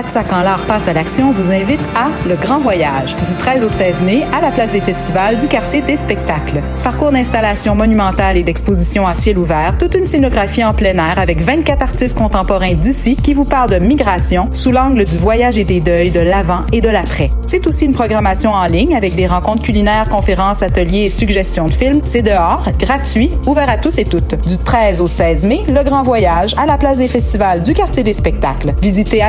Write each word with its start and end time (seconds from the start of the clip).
ATSA 0.00 0.24
Quand 0.24 0.40
l'art 0.42 0.64
passe 0.64 0.88
à 0.88 0.94
l'action 0.94 1.30
vous 1.30 1.50
invite 1.50 1.80
à 1.94 2.08
Le 2.26 2.34
Grand 2.36 2.58
Voyage, 2.58 3.14
du 3.16 3.34
13 3.34 3.64
au 3.64 3.68
16 3.68 4.02
mai, 4.02 4.24
à 4.32 4.40
la 4.40 4.50
place 4.50 4.72
des 4.72 4.80
festivals 4.80 5.36
du 5.36 5.46
quartier 5.46 5.82
des 5.82 5.96
spectacles. 5.96 6.62
Parcours 6.82 7.12
d'installation 7.12 7.74
monumentale 7.74 8.38
et 8.38 8.42
d'exposition 8.42 9.06
à 9.06 9.14
ciel 9.14 9.36
ouvert, 9.36 9.76
toute 9.76 9.94
une 9.94 10.06
scénographie 10.06 10.64
en 10.64 10.72
plein 10.72 10.94
air 10.94 11.18
avec 11.18 11.42
24 11.42 11.82
artistes 11.82 12.16
contemporains 12.16 12.72
d'ici 12.72 13.14
qui 13.14 13.34
vous 13.34 13.44
parlent 13.44 13.70
de 13.70 13.78
migration 13.78 14.48
sous 14.54 14.72
l'angle 14.72 15.04
du 15.04 15.18
voyage 15.18 15.58
et 15.58 15.64
des 15.64 15.80
deuils, 15.80 16.10
de 16.10 16.20
l'avant 16.20 16.62
et 16.72 16.80
de 16.80 16.88
l'après. 16.88 17.30
C'est 17.46 17.66
aussi 17.66 17.84
une 17.84 17.92
programmation 17.92 18.52
en 18.52 18.66
ligne 18.66 18.96
avec 18.96 19.16
des 19.16 19.26
rencontres 19.26 19.62
culinaires, 19.62 20.08
conférences, 20.08 20.62
ateliers 20.62 21.06
et 21.06 21.10
suggestions 21.10 21.66
de 21.66 21.74
films. 21.74 22.00
C'est 22.04 22.22
dehors, 22.22 22.64
gratuit, 22.78 23.32
ouvert 23.46 23.68
à 23.68 23.76
tous 23.76 23.98
et 23.98 24.04
toutes. 24.04 24.48
Du 24.48 24.56
13 24.56 25.02
au 25.02 25.08
16 25.08 25.44
mai, 25.44 25.60
Le 25.68 25.82
Grand 25.84 26.04
Voyage 26.04 26.54
à 26.56 26.64
la 26.64 26.78
place 26.78 26.96
des 26.96 27.08
festivals 27.08 27.62
du 27.62 27.74
quartier 27.74 28.02
des 28.02 28.14
spectacles. 28.14 28.72
Visitez 28.80 29.20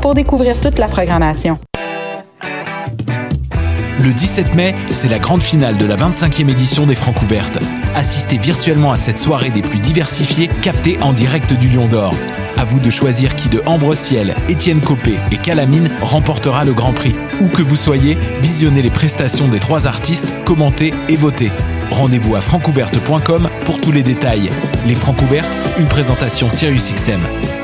pour 0.00 0.14
découvrir 0.14 0.58
toute 0.60 0.78
la 0.78 0.86
programmation. 0.86 1.58
Le 4.00 4.12
17 4.12 4.54
mai, 4.54 4.74
c'est 4.90 5.08
la 5.08 5.18
grande 5.18 5.42
finale 5.42 5.76
de 5.76 5.86
la 5.86 5.96
25e 5.96 6.48
édition 6.48 6.86
des 6.86 6.94
Francs 6.94 7.20
ouvertes. 7.22 7.58
Assistez 7.94 8.38
virtuellement 8.38 8.92
à 8.92 8.96
cette 8.96 9.18
soirée 9.18 9.50
des 9.50 9.62
plus 9.62 9.78
diversifiées, 9.78 10.48
captée 10.62 10.98
en 11.00 11.12
direct 11.12 11.54
du 11.54 11.68
Lion 11.68 11.86
d'Or. 11.86 12.14
À 12.56 12.64
vous 12.64 12.78
de 12.78 12.90
choisir 12.90 13.34
qui 13.34 13.48
de 13.48 13.62
Ambre 13.66 13.94
Ciel, 13.94 14.34
Étienne 14.48 14.80
Copé 14.80 15.16
et 15.32 15.36
Calamine 15.36 15.90
remportera 16.02 16.64
le 16.64 16.72
Grand 16.72 16.92
Prix. 16.92 17.14
Où 17.40 17.48
que 17.48 17.62
vous 17.62 17.76
soyez, 17.76 18.16
visionnez 18.40 18.82
les 18.82 18.90
prestations 18.90 19.48
des 19.48 19.58
trois 19.58 19.86
artistes, 19.86 20.32
commentez 20.44 20.92
et 21.08 21.16
votez. 21.16 21.50
Rendez-vous 21.90 22.36
à 22.36 22.40
francouverte.com 22.40 23.48
pour 23.64 23.80
tous 23.80 23.92
les 23.92 24.02
détails. 24.02 24.50
Les 24.86 24.94
Francs 24.94 25.20
ouvertes, 25.22 25.58
une 25.78 25.86
présentation 25.86 26.50
SiriusXM. 26.50 27.20
Quand 27.20 27.63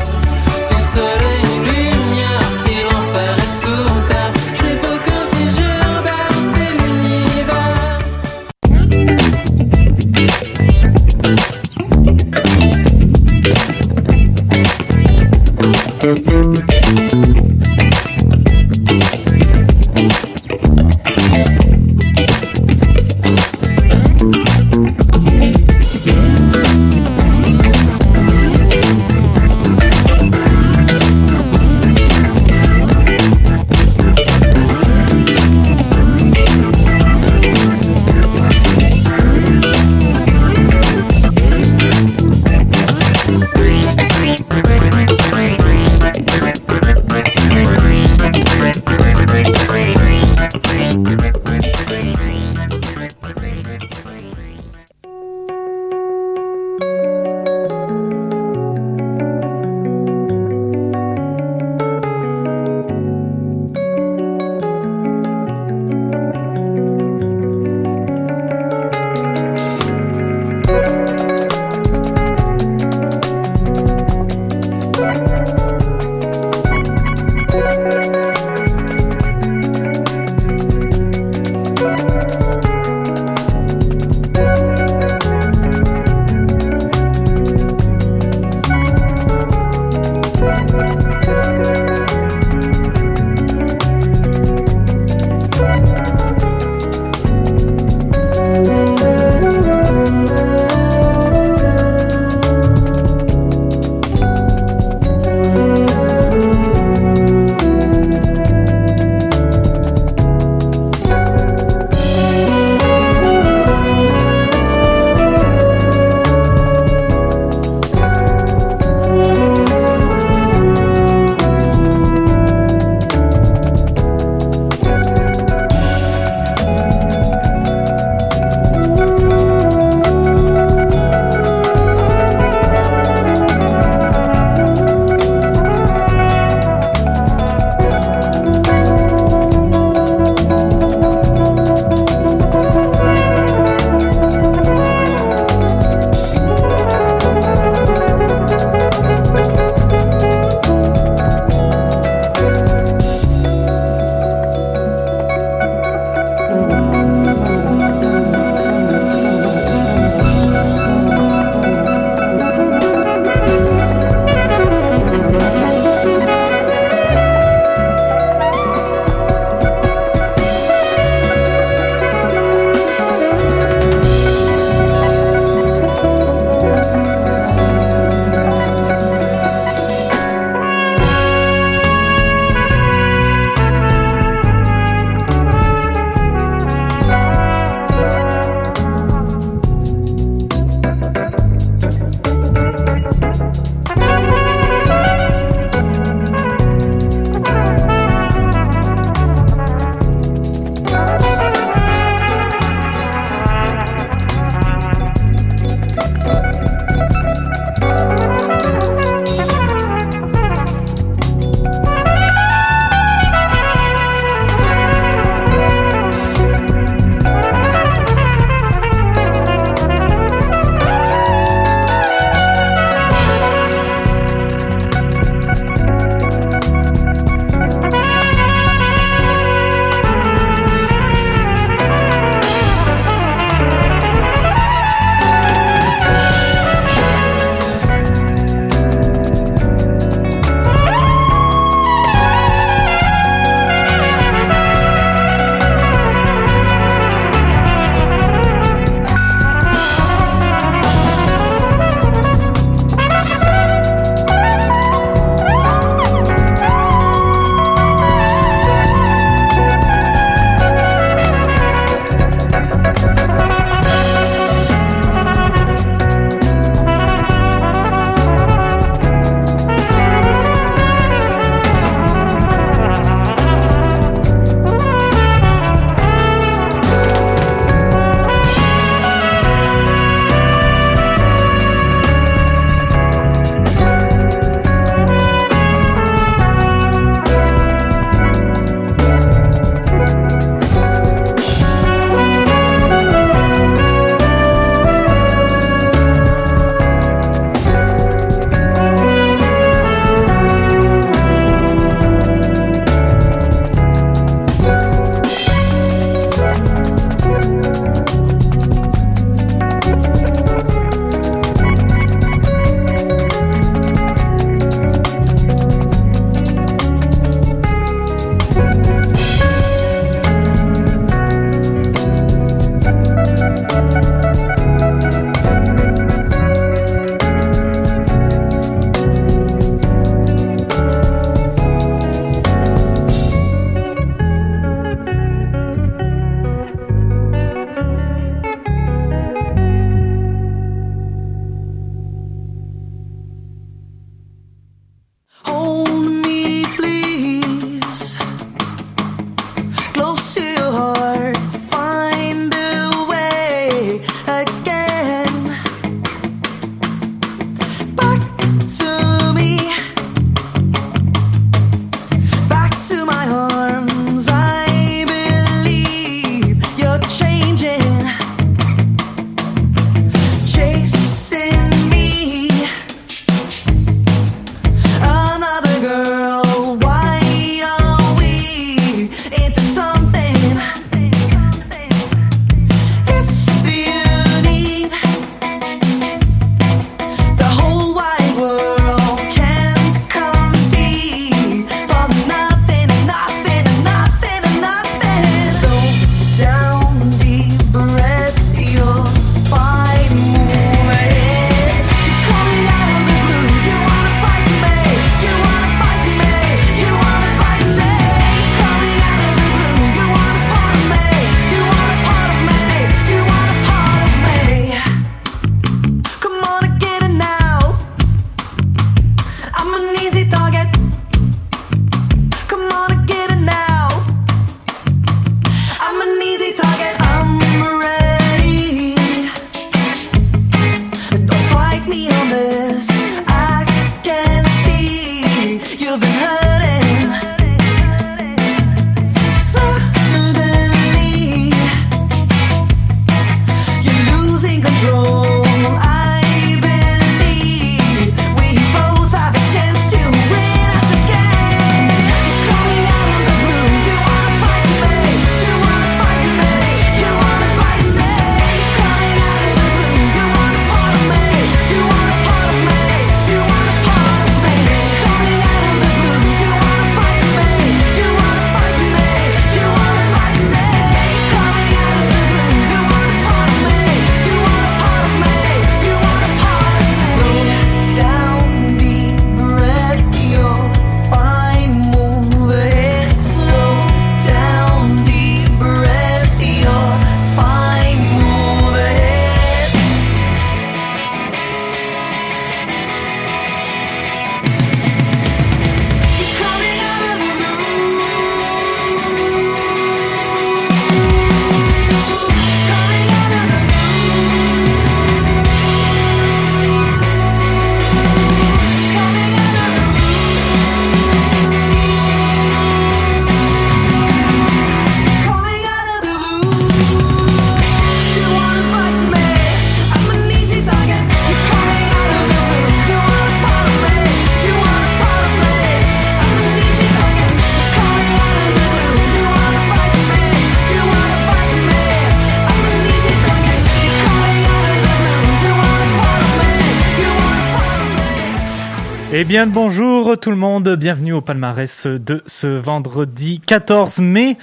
Bien, 539.31 539.47
bonjour 539.47 540.17
tout 540.19 540.29
le 540.29 540.35
monde, 540.35 540.75
bienvenue 540.75 541.13
au 541.13 541.21
palmarès 541.21 541.87
de 541.87 542.21
ce 542.25 542.47
vendredi 542.47 543.39
14 543.39 543.99
mai. 543.99 544.37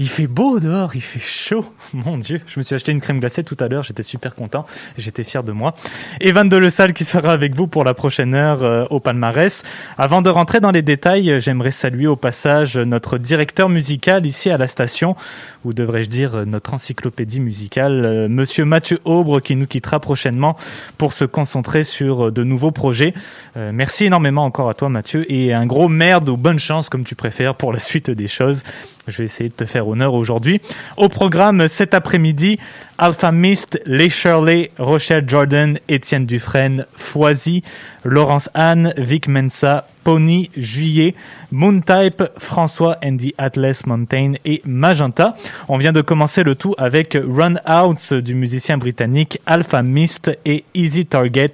Il 0.00 0.08
fait 0.08 0.28
beau 0.28 0.60
dehors, 0.60 0.94
il 0.94 1.00
fait 1.00 1.18
chaud. 1.18 1.64
Mon 1.92 2.18
Dieu, 2.18 2.40
je 2.46 2.60
me 2.60 2.62
suis 2.62 2.76
acheté 2.76 2.92
une 2.92 3.00
crème 3.00 3.18
glacée 3.18 3.42
tout 3.42 3.56
à 3.58 3.66
l'heure, 3.66 3.82
j'étais 3.82 4.04
super 4.04 4.36
content, 4.36 4.64
j'étais 4.96 5.24
fier 5.24 5.42
de 5.42 5.50
moi. 5.50 5.74
Evan 6.20 6.48
de 6.48 6.56
Le 6.56 6.70
Salle 6.70 6.92
qui 6.92 7.04
sera 7.04 7.32
avec 7.32 7.56
vous 7.56 7.66
pour 7.66 7.82
la 7.82 7.94
prochaine 7.94 8.32
heure 8.32 8.62
euh, 8.62 8.84
au 8.90 9.00
palmarès. 9.00 9.64
Avant 9.96 10.22
de 10.22 10.30
rentrer 10.30 10.60
dans 10.60 10.70
les 10.70 10.82
détails, 10.82 11.40
j'aimerais 11.40 11.72
saluer 11.72 12.06
au 12.06 12.14
passage 12.14 12.78
notre 12.78 13.18
directeur 13.18 13.68
musical 13.68 14.24
ici 14.24 14.50
à 14.50 14.56
la 14.56 14.68
station, 14.68 15.16
ou 15.64 15.72
devrais-je 15.72 16.08
dire 16.08 16.46
notre 16.46 16.74
encyclopédie 16.74 17.40
musicale, 17.40 18.04
euh, 18.04 18.28
monsieur 18.28 18.64
Mathieu 18.64 19.00
Aubre 19.04 19.40
qui 19.40 19.56
nous 19.56 19.66
quittera 19.66 19.98
prochainement 19.98 20.56
pour 20.96 21.12
se 21.12 21.24
concentrer 21.24 21.82
sur 21.82 22.30
de 22.30 22.44
nouveaux 22.44 22.70
projets. 22.70 23.14
Euh, 23.56 23.72
merci 23.74 24.04
énormément 24.04 24.44
encore 24.44 24.68
à 24.68 24.74
toi 24.74 24.88
Mathieu 24.88 25.30
et 25.32 25.52
un 25.52 25.66
gros 25.66 25.88
merde 25.88 26.28
ou 26.28 26.36
bonne 26.36 26.60
chance 26.60 26.88
comme 26.88 27.02
tu 27.02 27.16
préfères 27.16 27.56
pour 27.56 27.72
la 27.72 27.80
suite 27.80 28.10
des 28.10 28.28
choses. 28.28 28.62
Je 29.08 29.18
vais 29.18 29.24
essayer 29.24 29.48
de 29.48 29.54
te 29.54 29.64
faire 29.64 29.88
honneur 29.88 30.14
aujourd'hui. 30.14 30.60
Au 30.96 31.08
programme 31.08 31.66
cet 31.68 31.94
après-midi, 31.94 32.58
Alpha 32.98 33.32
Mist, 33.32 33.80
Les 33.86 34.08
Shirley, 34.08 34.70
Rochelle 34.78 35.24
Jordan, 35.26 35.78
Étienne 35.88 36.26
Dufresne, 36.26 36.86
Foisy, 36.94 37.62
Laurence 38.04 38.50
Anne, 38.54 38.92
Vic 38.98 39.28
Mensa, 39.28 39.86
Pony, 40.08 40.48
Juillet, 40.56 41.14
Moontype, 41.52 42.22
François 42.38 42.96
Andy 43.04 43.34
Atlas 43.36 43.84
Mountain 43.84 44.32
et 44.46 44.62
Magenta. 44.64 45.36
On 45.68 45.76
vient 45.76 45.92
de 45.92 46.00
commencer 46.00 46.42
le 46.44 46.54
tout 46.54 46.74
avec 46.78 47.18
Run 47.22 47.56
Out 47.68 48.14
du 48.14 48.34
musicien 48.34 48.78
britannique 48.78 49.38
Alpha 49.44 49.82
Mist 49.82 50.30
et 50.46 50.64
Easy 50.72 51.04
Target 51.04 51.52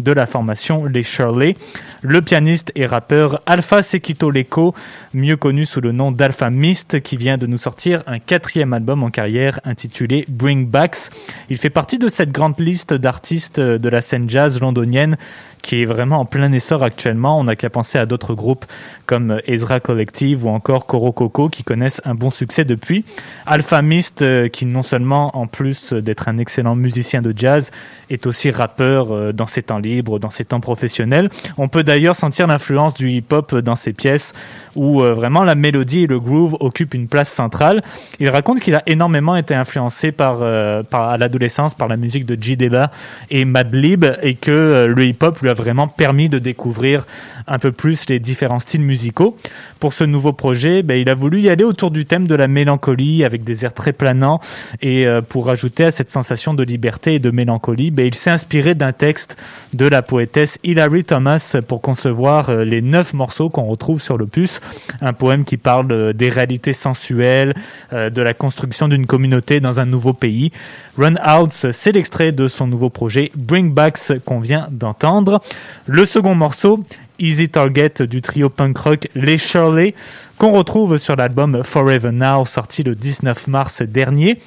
de 0.00 0.10
la 0.10 0.26
formation 0.26 0.84
Les 0.84 1.04
Shirley. 1.04 1.56
Le 2.00 2.20
pianiste 2.20 2.72
et 2.74 2.86
rappeur 2.86 3.40
Alpha 3.46 3.82
Sekito 3.82 4.30
Leko, 4.30 4.74
mieux 5.14 5.36
connu 5.36 5.64
sous 5.64 5.80
le 5.80 5.92
nom 5.92 6.10
d'Alpha 6.10 6.50
Mist, 6.50 7.00
qui 7.00 7.16
vient 7.16 7.38
de 7.38 7.46
nous 7.46 7.56
sortir 7.56 8.02
un 8.08 8.18
quatrième 8.18 8.72
album 8.72 9.04
en 9.04 9.10
carrière 9.10 9.60
intitulé 9.64 10.24
Bring 10.28 10.66
Backs. 10.66 11.10
Il 11.48 11.58
fait 11.58 11.70
partie 11.70 11.98
de 11.98 12.08
cette 12.08 12.32
grande 12.32 12.58
liste 12.58 12.92
d'artistes 12.94 13.60
de 13.60 13.88
la 13.88 14.00
scène 14.00 14.28
jazz 14.28 14.60
londonienne 14.60 15.16
qui 15.62 15.82
est 15.82 15.86
vraiment 15.86 16.18
en 16.20 16.24
plein 16.24 16.52
essor 16.52 16.82
actuellement. 16.82 17.38
On 17.38 17.44
n'a 17.44 17.56
qu'à 17.56 17.70
penser 17.70 17.98
à 17.98 18.04
d'autres 18.04 18.34
groupes 18.34 18.66
comme 19.06 19.40
Ezra 19.46 19.80
Collective 19.80 20.44
ou 20.44 20.48
encore 20.48 20.86
Coro 20.86 21.12
Coco 21.12 21.48
qui 21.48 21.62
connaissent 21.62 22.00
un 22.04 22.14
bon 22.14 22.30
succès 22.30 22.64
depuis. 22.64 23.04
Alpha 23.46 23.80
Mist, 23.80 24.22
euh, 24.22 24.48
qui 24.48 24.66
non 24.66 24.82
seulement 24.82 25.36
en 25.36 25.46
plus 25.46 25.92
d'être 25.92 26.28
un 26.28 26.38
excellent 26.38 26.74
musicien 26.74 27.22
de 27.22 27.32
jazz, 27.34 27.70
est 28.10 28.26
aussi 28.26 28.50
rappeur 28.50 29.12
euh, 29.12 29.32
dans 29.32 29.46
ses 29.46 29.62
temps 29.62 29.78
libres, 29.78 30.18
dans 30.18 30.30
ses 30.30 30.44
temps 30.44 30.60
professionnels. 30.60 31.30
On 31.56 31.68
peut 31.68 31.84
d'ailleurs 31.84 32.16
sentir 32.16 32.46
l'influence 32.46 32.94
du 32.94 33.10
hip-hop 33.10 33.54
dans 33.56 33.76
ses 33.76 33.92
pièces 33.92 34.34
où 34.76 35.02
euh, 35.02 35.14
vraiment 35.14 35.44
la 35.44 35.54
mélodie 35.54 36.04
et 36.04 36.06
le 36.06 36.18
groove 36.18 36.56
occupent 36.60 36.94
une 36.94 37.08
place 37.08 37.30
centrale. 37.30 37.82
Il 38.20 38.28
raconte 38.28 38.60
qu'il 38.60 38.74
a 38.74 38.82
énormément 38.86 39.36
été 39.36 39.54
influencé 39.54 40.12
par, 40.12 40.38
par 40.84 41.08
à 41.08 41.18
l'adolescence 41.18 41.74
par 41.74 41.88
la 41.88 41.96
musique 41.96 42.26
de 42.26 42.40
G. 42.40 42.56
Dilla 42.56 42.90
et 43.30 43.44
Madlib 43.44 44.04
et 44.22 44.34
que 44.34 44.86
le 44.88 45.04
hip-hop 45.04 45.38
lui 45.40 45.48
a 45.48 45.54
vraiment 45.54 45.88
permis 45.88 46.28
de 46.28 46.38
découvrir 46.38 47.04
un 47.46 47.58
peu 47.58 47.72
plus 47.72 48.08
les 48.08 48.18
différents 48.18 48.60
styles 48.60 48.82
musicaux. 48.82 49.36
Pour 49.80 49.92
ce 49.92 50.04
nouveau 50.04 50.32
projet, 50.32 50.82
ben, 50.82 50.94
il 50.94 51.08
a 51.08 51.14
voulu 51.14 51.40
y 51.40 51.50
aller 51.50 51.64
autour 51.64 51.90
du 51.90 52.06
thème 52.06 52.28
de 52.28 52.34
la 52.34 52.46
mélancolie 52.48 53.24
avec 53.24 53.42
des 53.42 53.64
airs 53.64 53.74
très 53.74 53.92
planants 53.92 54.40
et 54.80 55.06
euh, 55.06 55.20
pour 55.22 55.50
ajouter 55.50 55.84
à 55.84 55.90
cette 55.90 56.12
sensation 56.12 56.54
de 56.54 56.62
liberté 56.62 57.14
et 57.14 57.18
de 57.18 57.30
mélancolie, 57.30 57.90
ben, 57.90 58.06
il 58.06 58.14
s'est 58.14 58.30
inspiré 58.30 58.74
d'un 58.74 58.92
texte 58.92 59.36
de 59.74 59.86
la 59.86 60.02
poétesse 60.02 60.58
Hilary 60.62 61.04
Thomas 61.04 61.56
pour 61.66 61.80
concevoir 61.80 62.50
euh, 62.50 62.64
les 62.64 62.80
neuf 62.80 63.12
morceaux 63.12 63.50
qu'on 63.50 63.64
retrouve 63.64 64.00
sur 64.00 64.16
l'opus. 64.18 64.60
Un 65.00 65.12
poème 65.12 65.44
qui 65.44 65.56
parle 65.56 65.90
euh, 65.92 66.12
des 66.12 66.28
réalités 66.28 66.72
sensuelles, 66.72 67.54
de 67.92 68.22
la 68.22 68.34
construction 68.34 68.88
d'une 68.88 69.06
communauté 69.06 69.60
dans 69.60 69.80
un 69.80 69.84
nouveau 69.84 70.12
pays. 70.12 70.52
Run 70.98 71.14
Outs, 71.16 71.70
c'est 71.70 71.92
l'extrait 71.92 72.32
de 72.32 72.48
son 72.48 72.66
nouveau 72.66 72.90
projet 72.90 73.30
Bring 73.34 73.72
Backs 73.72 74.18
qu'on 74.24 74.40
vient 74.40 74.68
d'entendre. 74.70 75.42
Le 75.86 76.04
second 76.06 76.34
morceau, 76.34 76.84
Easy 77.18 77.48
Target 77.48 78.02
du 78.02 78.20
trio 78.20 78.48
punk 78.48 78.78
rock 78.78 79.08
Les 79.14 79.38
Shirley, 79.38 79.94
qu'on 80.38 80.50
retrouve 80.50 80.98
sur 80.98 81.16
l'album 81.16 81.62
Forever 81.62 82.10
Now, 82.12 82.44
sorti 82.44 82.82
le 82.82 82.94
19 82.94 83.46
mars 83.48 83.82
dernier. 83.82 84.38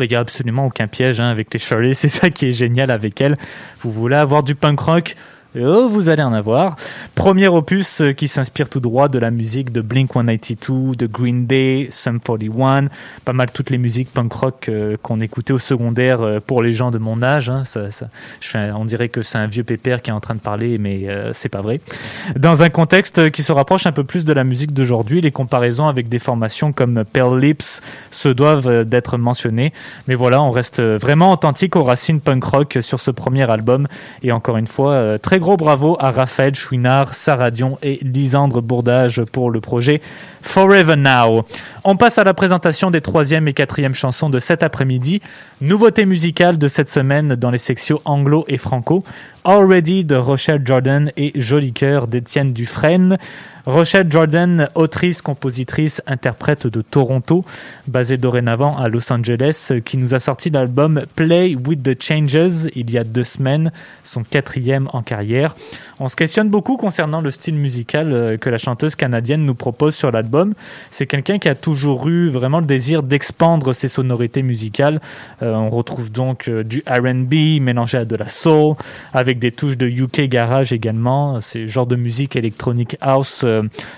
Il 0.00 0.08
n'y 0.08 0.14
a 0.14 0.20
absolument 0.20 0.66
aucun 0.66 0.86
piège 0.86 1.20
hein, 1.20 1.28
avec 1.28 1.52
les 1.52 1.58
Shirley, 1.58 1.94
c'est 1.94 2.08
ça 2.08 2.30
qui 2.30 2.46
est 2.46 2.52
génial 2.52 2.90
avec 2.90 3.20
elle. 3.20 3.36
Vous 3.80 3.90
voulez 3.90 4.16
avoir 4.16 4.42
du 4.42 4.54
punk 4.54 4.80
rock? 4.80 5.16
Oh, 5.56 5.88
vous 5.88 6.08
allez 6.08 6.24
en 6.24 6.32
avoir. 6.32 6.74
Premier 7.14 7.46
opus 7.46 8.00
euh, 8.00 8.10
qui 8.10 8.26
s'inspire 8.26 8.68
tout 8.68 8.80
droit 8.80 9.06
de 9.06 9.20
la 9.20 9.30
musique 9.30 9.70
de 9.70 9.82
Blink 9.82 10.12
182, 10.12 10.96
de 10.96 11.06
Green 11.06 11.46
Day, 11.46 11.86
Sum 11.92 12.18
41, 12.18 12.88
pas 13.24 13.32
mal 13.32 13.52
toutes 13.52 13.70
les 13.70 13.78
musiques 13.78 14.12
punk 14.12 14.32
rock 14.32 14.68
euh, 14.68 14.96
qu'on 15.00 15.20
écoutait 15.20 15.52
au 15.52 15.60
secondaire 15.60 16.22
euh, 16.22 16.40
pour 16.44 16.60
les 16.60 16.72
gens 16.72 16.90
de 16.90 16.98
mon 16.98 17.22
âge. 17.22 17.50
Hein. 17.50 17.62
on 18.74 18.84
dirait 18.84 19.08
que 19.08 19.22
c'est 19.22 19.38
un 19.38 19.46
vieux 19.46 19.62
pépère 19.62 20.02
qui 20.02 20.10
est 20.10 20.12
en 20.12 20.18
train 20.18 20.34
de 20.34 20.40
parler, 20.40 20.76
mais 20.76 21.06
c'est 21.34 21.48
pas 21.48 21.60
vrai. 21.60 21.78
Dans 22.36 22.64
un 22.64 22.68
contexte 22.68 23.30
qui 23.30 23.44
se 23.44 23.52
rapproche 23.52 23.86
un 23.86 23.92
peu 23.92 24.02
plus 24.02 24.24
de 24.24 24.32
la 24.32 24.42
musique 24.42 24.72
d'aujourd'hui, 24.72 25.20
les 25.20 25.30
comparaisons 25.30 25.86
avec 25.86 26.08
des 26.08 26.18
formations 26.18 26.72
comme 26.72 27.04
Pearl 27.04 27.38
Lips 27.38 27.80
se 28.10 28.28
doivent 28.28 28.84
d'être 28.84 29.18
mentionnées. 29.18 29.72
Mais 30.08 30.16
voilà, 30.16 30.42
on 30.42 30.50
reste 30.50 30.80
vraiment 30.80 31.32
authentique 31.32 31.76
aux 31.76 31.84
racines 31.84 32.20
punk 32.20 32.42
rock 32.42 32.78
sur 32.80 32.98
ce 32.98 33.12
premier 33.12 33.48
album. 33.48 33.86
Et 34.22 34.32
encore 34.32 34.56
une 34.56 34.66
fois, 34.66 35.18
très 35.20 35.38
gros 35.44 35.58
bravo 35.58 35.94
à 36.00 36.10
Raphaël 36.10 36.54
Chouinard, 36.54 37.12
Sarah 37.12 37.50
Dion 37.50 37.76
et 37.82 38.00
Lisandre 38.02 38.62
Bourdage 38.62 39.22
pour 39.24 39.50
le 39.50 39.60
projet 39.60 40.00
Forever 40.40 40.96
Now. 40.96 41.44
On 41.84 41.96
passe 41.96 42.16
à 42.16 42.24
la 42.24 42.32
présentation 42.32 42.90
des 42.90 43.02
troisième 43.02 43.46
et 43.46 43.52
quatrième 43.52 43.92
chansons 43.92 44.30
de 44.30 44.38
cet 44.38 44.62
après-midi. 44.62 45.20
Nouveauté 45.60 46.06
musicale 46.06 46.56
de 46.56 46.66
cette 46.66 46.88
semaine 46.88 47.34
dans 47.34 47.50
les 47.50 47.58
sections 47.58 48.00
anglo 48.06 48.46
et 48.48 48.56
franco. 48.56 49.04
Already 49.44 50.06
de 50.06 50.16
Rochelle 50.16 50.62
Jordan 50.64 51.12
et 51.18 51.32
Joli 51.34 51.74
Cœur 51.74 52.06
d'Étienne 52.06 52.54
Dufresne. 52.54 53.18
Rochelle 53.66 54.12
Jordan, 54.12 54.68
autrice, 54.74 55.22
compositrice, 55.22 56.02
interprète 56.06 56.66
de 56.66 56.82
Toronto, 56.82 57.46
basée 57.88 58.18
dorénavant 58.18 58.76
à 58.76 58.90
Los 58.90 59.10
Angeles, 59.10 59.72
qui 59.86 59.96
nous 59.96 60.14
a 60.14 60.18
sorti 60.18 60.50
l'album 60.50 61.04
Play 61.16 61.54
with 61.54 61.82
the 61.82 62.00
Changes 62.00 62.68
il 62.74 62.90
y 62.90 62.98
a 62.98 63.04
deux 63.04 63.24
semaines, 63.24 63.72
son 64.02 64.22
quatrième 64.22 64.90
en 64.92 65.00
carrière. 65.00 65.56
On 65.98 66.10
se 66.10 66.16
questionne 66.16 66.50
beaucoup 66.50 66.76
concernant 66.76 67.22
le 67.22 67.30
style 67.30 67.54
musical 67.54 68.12
euh, 68.12 68.36
que 68.36 68.50
la 68.50 68.58
chanteuse 68.58 68.96
canadienne 68.96 69.46
nous 69.46 69.54
propose 69.54 69.94
sur 69.94 70.10
l'album. 70.10 70.52
C'est 70.90 71.06
quelqu'un 71.06 71.38
qui 71.38 71.48
a 71.48 71.54
toujours 71.54 72.08
eu 72.08 72.28
vraiment 72.28 72.60
le 72.60 72.66
désir 72.66 73.02
d'expandre 73.02 73.72
ses 73.72 73.88
sonorités 73.88 74.42
musicales. 74.42 75.00
Euh, 75.42 75.54
on 75.54 75.70
retrouve 75.70 76.12
donc 76.12 76.48
euh, 76.48 76.64
du 76.64 76.82
R&B 76.86 77.62
mélangé 77.62 77.96
à 77.96 78.04
de 78.04 78.16
la 78.16 78.28
soul, 78.28 78.74
avec 79.14 79.38
des 79.38 79.52
touches 79.52 79.78
de 79.78 79.86
UK 79.86 80.22
garage 80.28 80.74
également. 80.74 81.40
C'est 81.40 81.66
genre 81.66 81.86
de 81.86 81.96
musique 81.96 82.36
électronique 82.36 82.98
house 83.00 83.44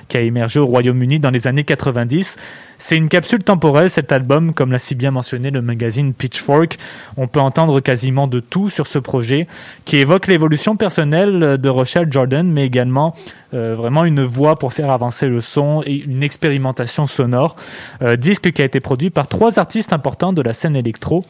qui 0.09 0.17
a 0.17 0.21
émergé 0.21 0.61
au 0.61 0.67
Royaume-Uni 0.67 1.21
dans 1.21 1.31
les 1.31 1.47
années 1.47 1.65
90. 1.65 2.37
C'est 2.79 2.97
une 2.97 3.09
capsule 3.09 3.43
temporelle 3.43 3.89
cet 3.89 4.13
album, 4.13 4.53
comme 4.53 4.71
l'a 4.71 4.79
si 4.79 4.95
bien 4.95 5.11
mentionné 5.11 5.51
le 5.51 5.63
magazine 5.63 6.13
Pitchfork. 6.13 6.77
On 7.17 7.27
peut 7.27 7.41
entendre 7.41 7.81
quasiment 7.81 8.27
de 8.27 8.41
tout 8.41 8.69
sur 8.69 8.87
ce 8.87 8.99
projet, 8.99 9.47
qui 9.85 9.97
évoque 9.97 10.27
l'évolution 10.27 10.77
personnelle 10.77 11.59
de 11.59 11.69
Rochelle 11.69 12.09
Jordan, 12.11 12.47
mais 12.47 12.67
également 12.67 13.15
euh, 13.55 13.75
vraiment 13.77 14.05
une 14.05 14.23
voix 14.23 14.57
pour 14.57 14.73
faire 14.73 14.91
avancer 14.91 15.27
le 15.27 15.41
son 15.41 15.83
et 15.87 16.05
une 16.05 16.23
expérimentation 16.23 17.07
sonore. 17.07 17.57
Euh, 18.03 18.17
disque 18.17 18.53
qui 18.53 18.61
a 18.61 18.65
été 18.65 18.81
produit 18.81 19.11
par 19.11 19.27
trois 19.27 19.59
artistes 19.59 19.93
importants 19.93 20.33
de 20.33 20.43
la 20.43 20.53
scène 20.53 20.77
électro. 20.77 21.25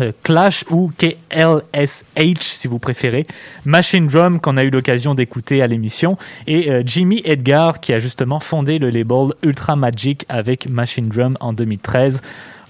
Euh, 0.00 0.12
Clash 0.24 0.64
ou 0.70 0.90
KLSH 0.98 2.40
si 2.40 2.66
vous 2.66 2.78
préférez, 2.78 3.26
Machine 3.64 4.08
Drum 4.08 4.40
qu'on 4.40 4.56
a 4.56 4.64
eu 4.64 4.70
l'occasion 4.70 5.14
d'écouter 5.14 5.62
à 5.62 5.66
l'émission. 5.66 6.16
Et 6.46 6.70
euh, 6.70 6.82
Jimmy 6.84 7.22
Edgar 7.24 7.80
qui 7.80 7.92
a 7.92 7.98
justement 8.00 8.40
fondé 8.40 8.78
le 8.78 8.90
label 8.90 9.34
Ultra 9.42 9.76
Magic 9.76 10.24
avec 10.28 10.68
Machine 10.68 11.08
Drum 11.08 11.36
en 11.40 11.52
2013 11.52 12.20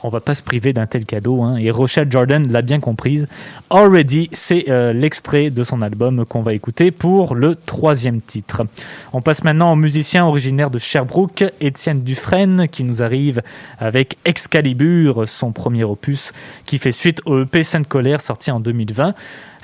on 0.04 0.10
va 0.10 0.20
pas 0.20 0.34
se 0.34 0.42
priver 0.42 0.74
d'un 0.74 0.86
tel 0.86 1.06
cadeau. 1.06 1.42
Hein. 1.42 1.56
Et 1.56 1.70
Rochelle 1.70 2.12
Jordan 2.12 2.52
l'a 2.52 2.60
bien 2.60 2.78
comprise. 2.78 3.26
Already, 3.70 4.28
c'est 4.32 4.66
euh, 4.68 4.92
l'extrait 4.92 5.48
de 5.48 5.64
son 5.64 5.80
album 5.80 6.26
qu'on 6.26 6.42
va 6.42 6.52
écouter 6.52 6.90
pour 6.90 7.34
le 7.34 7.56
troisième 7.56 8.20
titre. 8.20 8.62
On 9.14 9.22
passe 9.22 9.44
maintenant 9.44 9.72
au 9.72 9.76
musicien 9.76 10.26
originaire 10.26 10.70
de 10.70 10.78
Sherbrooke, 10.78 11.44
Étienne 11.60 12.02
Dufresne, 12.02 12.68
qui 12.68 12.84
nous 12.84 13.02
arrive 13.02 13.40
avec 13.78 14.18
Excalibur, 14.26 15.26
son 15.26 15.52
premier 15.52 15.84
opus, 15.84 16.32
qui 16.66 16.78
fait 16.78 16.92
suite 16.92 17.22
au 17.24 17.40
EP 17.42 17.62
Sainte 17.62 17.88
Colère 17.88 18.20
sorti 18.20 18.50
en 18.50 18.60
2020. 18.60 19.14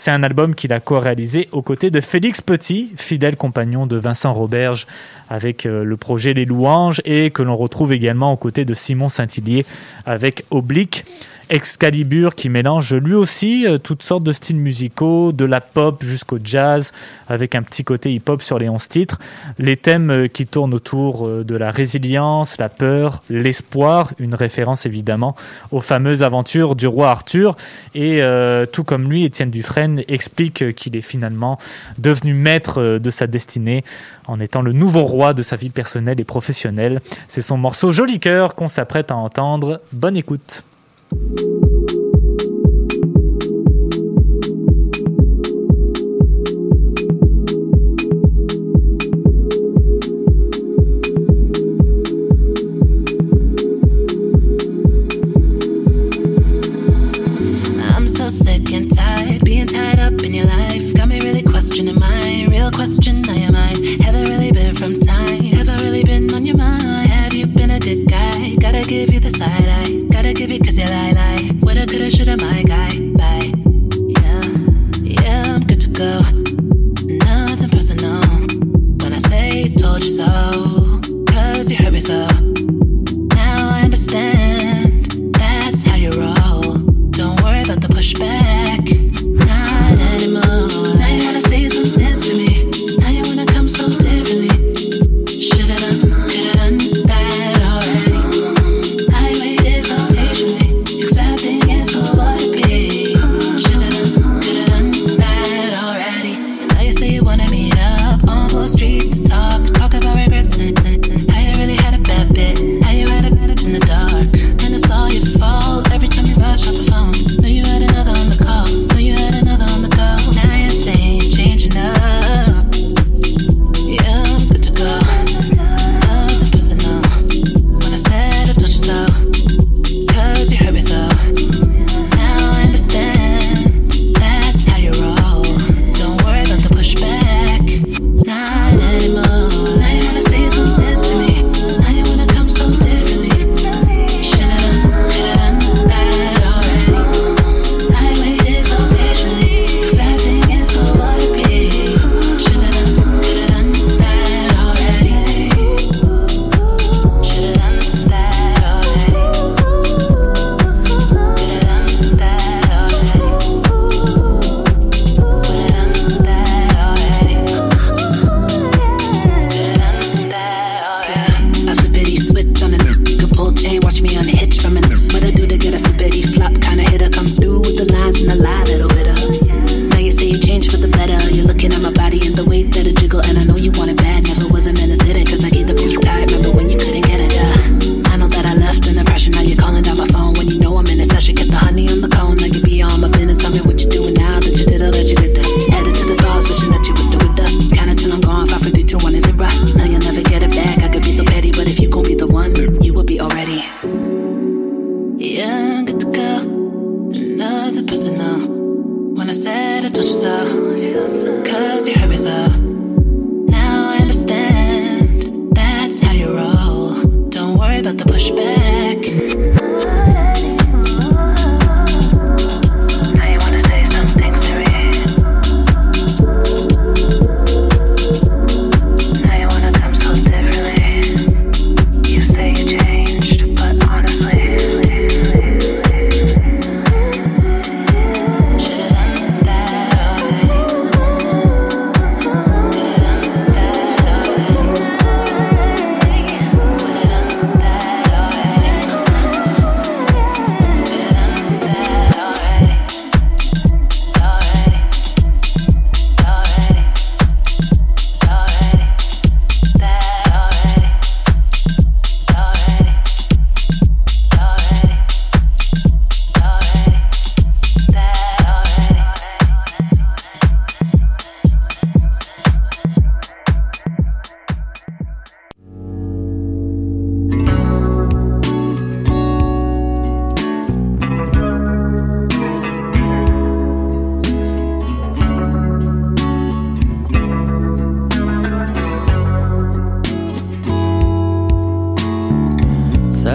C'est 0.00 0.10
un 0.10 0.22
album 0.22 0.54
qu'il 0.54 0.72
a 0.72 0.80
co-réalisé 0.80 1.50
aux 1.52 1.60
côtés 1.60 1.90
de 1.90 2.00
Félix 2.00 2.40
Petit, 2.40 2.90
fidèle 2.96 3.36
compagnon 3.36 3.86
de 3.86 3.98
Vincent 3.98 4.32
Roberge 4.32 4.86
avec 5.28 5.66
euh, 5.66 5.84
le 5.84 5.96
projet 5.98 6.32
Les 6.32 6.46
Louanges 6.46 7.02
et 7.04 7.30
que 7.30 7.42
l'on 7.42 7.54
retrouve 7.54 7.92
également 7.92 8.32
aux 8.32 8.38
côtés 8.38 8.64
de 8.64 8.72
Simon 8.72 9.10
Saint-Hillier 9.10 9.66
avec 10.06 10.46
Oblique. 10.50 11.04
Excalibur 11.50 12.36
qui 12.36 12.48
mélange 12.48 12.94
lui 12.94 13.14
aussi 13.14 13.66
euh, 13.66 13.78
toutes 13.78 14.04
sortes 14.04 14.22
de 14.22 14.30
styles 14.30 14.56
musicaux, 14.56 15.32
de 15.32 15.44
la 15.44 15.60
pop 15.60 16.04
jusqu'au 16.04 16.38
jazz, 16.42 16.92
avec 17.28 17.56
un 17.56 17.62
petit 17.62 17.82
côté 17.82 18.12
hip-hop 18.14 18.40
sur 18.40 18.60
les 18.60 18.68
11 18.68 18.86
titres. 18.86 19.18
Les 19.58 19.76
thèmes 19.76 20.10
euh, 20.10 20.28
qui 20.28 20.46
tournent 20.46 20.74
autour 20.74 21.26
euh, 21.26 21.44
de 21.44 21.56
la 21.56 21.72
résilience, 21.72 22.56
la 22.58 22.68
peur, 22.68 23.24
l'espoir, 23.28 24.12
une 24.20 24.36
référence 24.36 24.86
évidemment 24.86 25.34
aux 25.72 25.80
fameuses 25.80 26.22
aventures 26.22 26.76
du 26.76 26.86
roi 26.86 27.10
Arthur. 27.10 27.56
Et 27.96 28.22
tout 28.72 28.84
comme 28.84 29.10
lui, 29.10 29.24
Étienne 29.24 29.50
Dufresne 29.50 30.02
explique 30.06 30.74
qu'il 30.74 30.96
est 30.96 31.00
finalement 31.00 31.58
devenu 31.98 32.34
maître 32.34 32.98
de 32.98 33.10
sa 33.10 33.26
destinée 33.26 33.84
en 34.26 34.38
étant 34.38 34.62
le 34.62 34.72
nouveau 34.72 35.02
roi 35.02 35.34
de 35.34 35.42
sa 35.42 35.56
vie 35.56 35.70
personnelle 35.70 36.20
et 36.20 36.24
professionnelle. 36.24 37.00
C'est 37.26 37.42
son 37.42 37.56
morceau 37.56 37.90
Joli 37.90 38.20
cœur 38.20 38.54
qu'on 38.54 38.68
s'apprête 38.68 39.10
à 39.10 39.16
entendre. 39.16 39.80
Bonne 39.92 40.16
écoute. 40.16 40.62
sick 58.30 58.72
and 58.72 58.94
tired, 58.94 59.44
being 59.44 59.66
tied 59.66 59.98
up 59.98 60.22
in 60.22 60.32
your 60.32 60.46
life. 60.46 60.94
Got 60.94 61.08
me 61.08 61.20
really 61.20 61.42
questioning 61.42 61.98
my 61.98 62.46
real 62.48 62.70
question. 62.70 63.28
I 63.28 63.38
am 63.38 63.49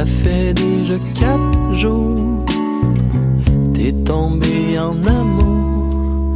Ça 0.06 0.12
fait 0.12 0.54
déjà 0.54 0.98
quatre 1.16 1.74
jours, 1.74 2.46
t'es 3.74 3.92
tombé 3.92 4.78
en 4.78 5.04
amour 5.04 6.36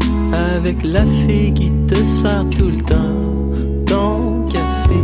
avec 0.55 0.83
la 0.83 1.05
fille 1.05 1.53
qui 1.53 1.71
te 1.87 1.95
sert 1.95 2.45
tout 2.49 2.69
le 2.69 2.77
temps 2.77 3.21
ton 3.85 4.47
café. 4.47 4.99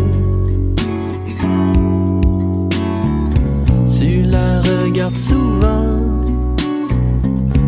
Tu 3.99 4.23
la 4.23 4.61
regardes 4.61 5.17
souvent 5.17 5.93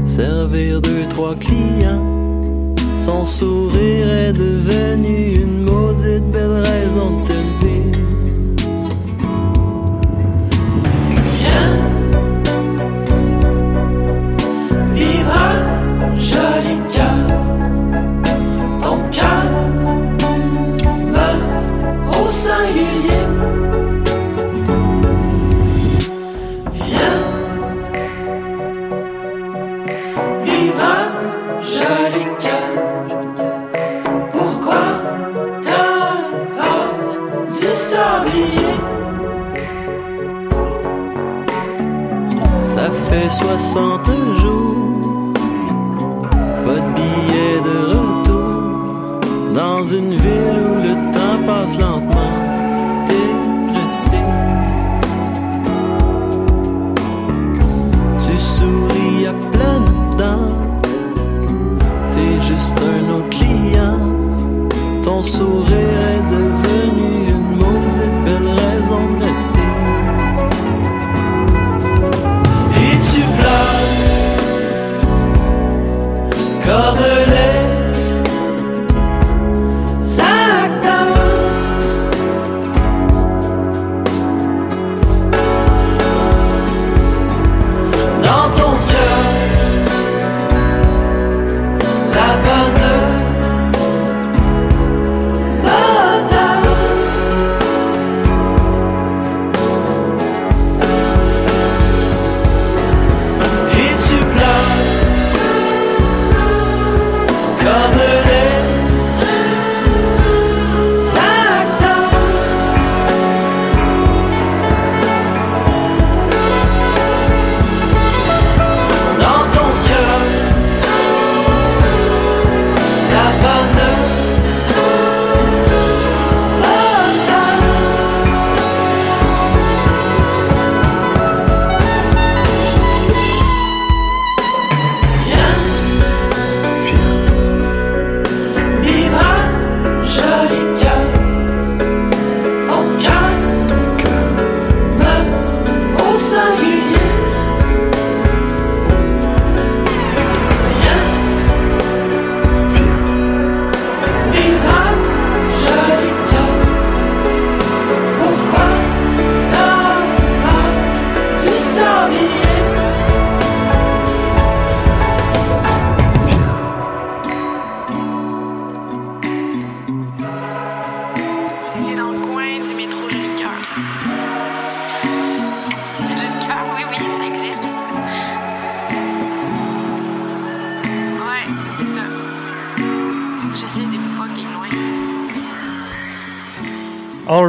servir 0.05 0.81
deux, 0.81 1.05
trois 1.09 1.35
clients. 1.35 2.11
Son 2.99 3.23
sourire 3.23 4.11
est 4.11 4.33
devenu 4.33 5.35
une 5.43 5.63
maudite 5.63 6.29
belle 6.31 6.63
raison 6.63 7.21
de 7.21 7.27
te 7.27 7.56
fait 43.29 43.43
60 43.43 44.05
jours, 44.41 45.33
pas 46.63 46.79
de 46.79 46.89
billet 46.95 47.57
de 47.65 47.77
retour. 47.93 49.53
Dans 49.53 49.83
une 49.83 50.11
ville 50.11 50.57
où 50.69 50.75
le 50.81 50.93
temps 51.11 51.39
passe 51.45 51.77
lentement, 51.77 52.37
t'es 53.05 53.29
resté. 53.79 54.17
Tu 58.19 58.37
souris 58.37 59.27
à 59.27 59.33
pleines 59.51 60.17
dents, 60.17 60.57
t'es 62.11 62.39
juste 62.47 62.79
un 62.81 63.15
autre 63.15 63.29
client. 63.29 63.99
Ton 65.03 65.23
sourire 65.23 65.96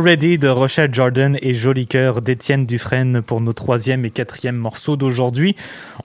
Already 0.09 0.39
de 0.39 0.49
Rochelle 0.49 0.95
Jordan 0.95 1.37
et 1.43 1.53
Joli 1.53 1.87
Cœur 1.87 2.23
d'Étienne 2.23 2.65
Dufresne 2.65 3.21
pour 3.21 3.43
nos 3.43 3.53
troisième 3.53 4.07
et 4.07 4.11
quatrième 4.11 4.57
morceaux 4.57 4.97
d'aujourd'hui. 4.97 5.55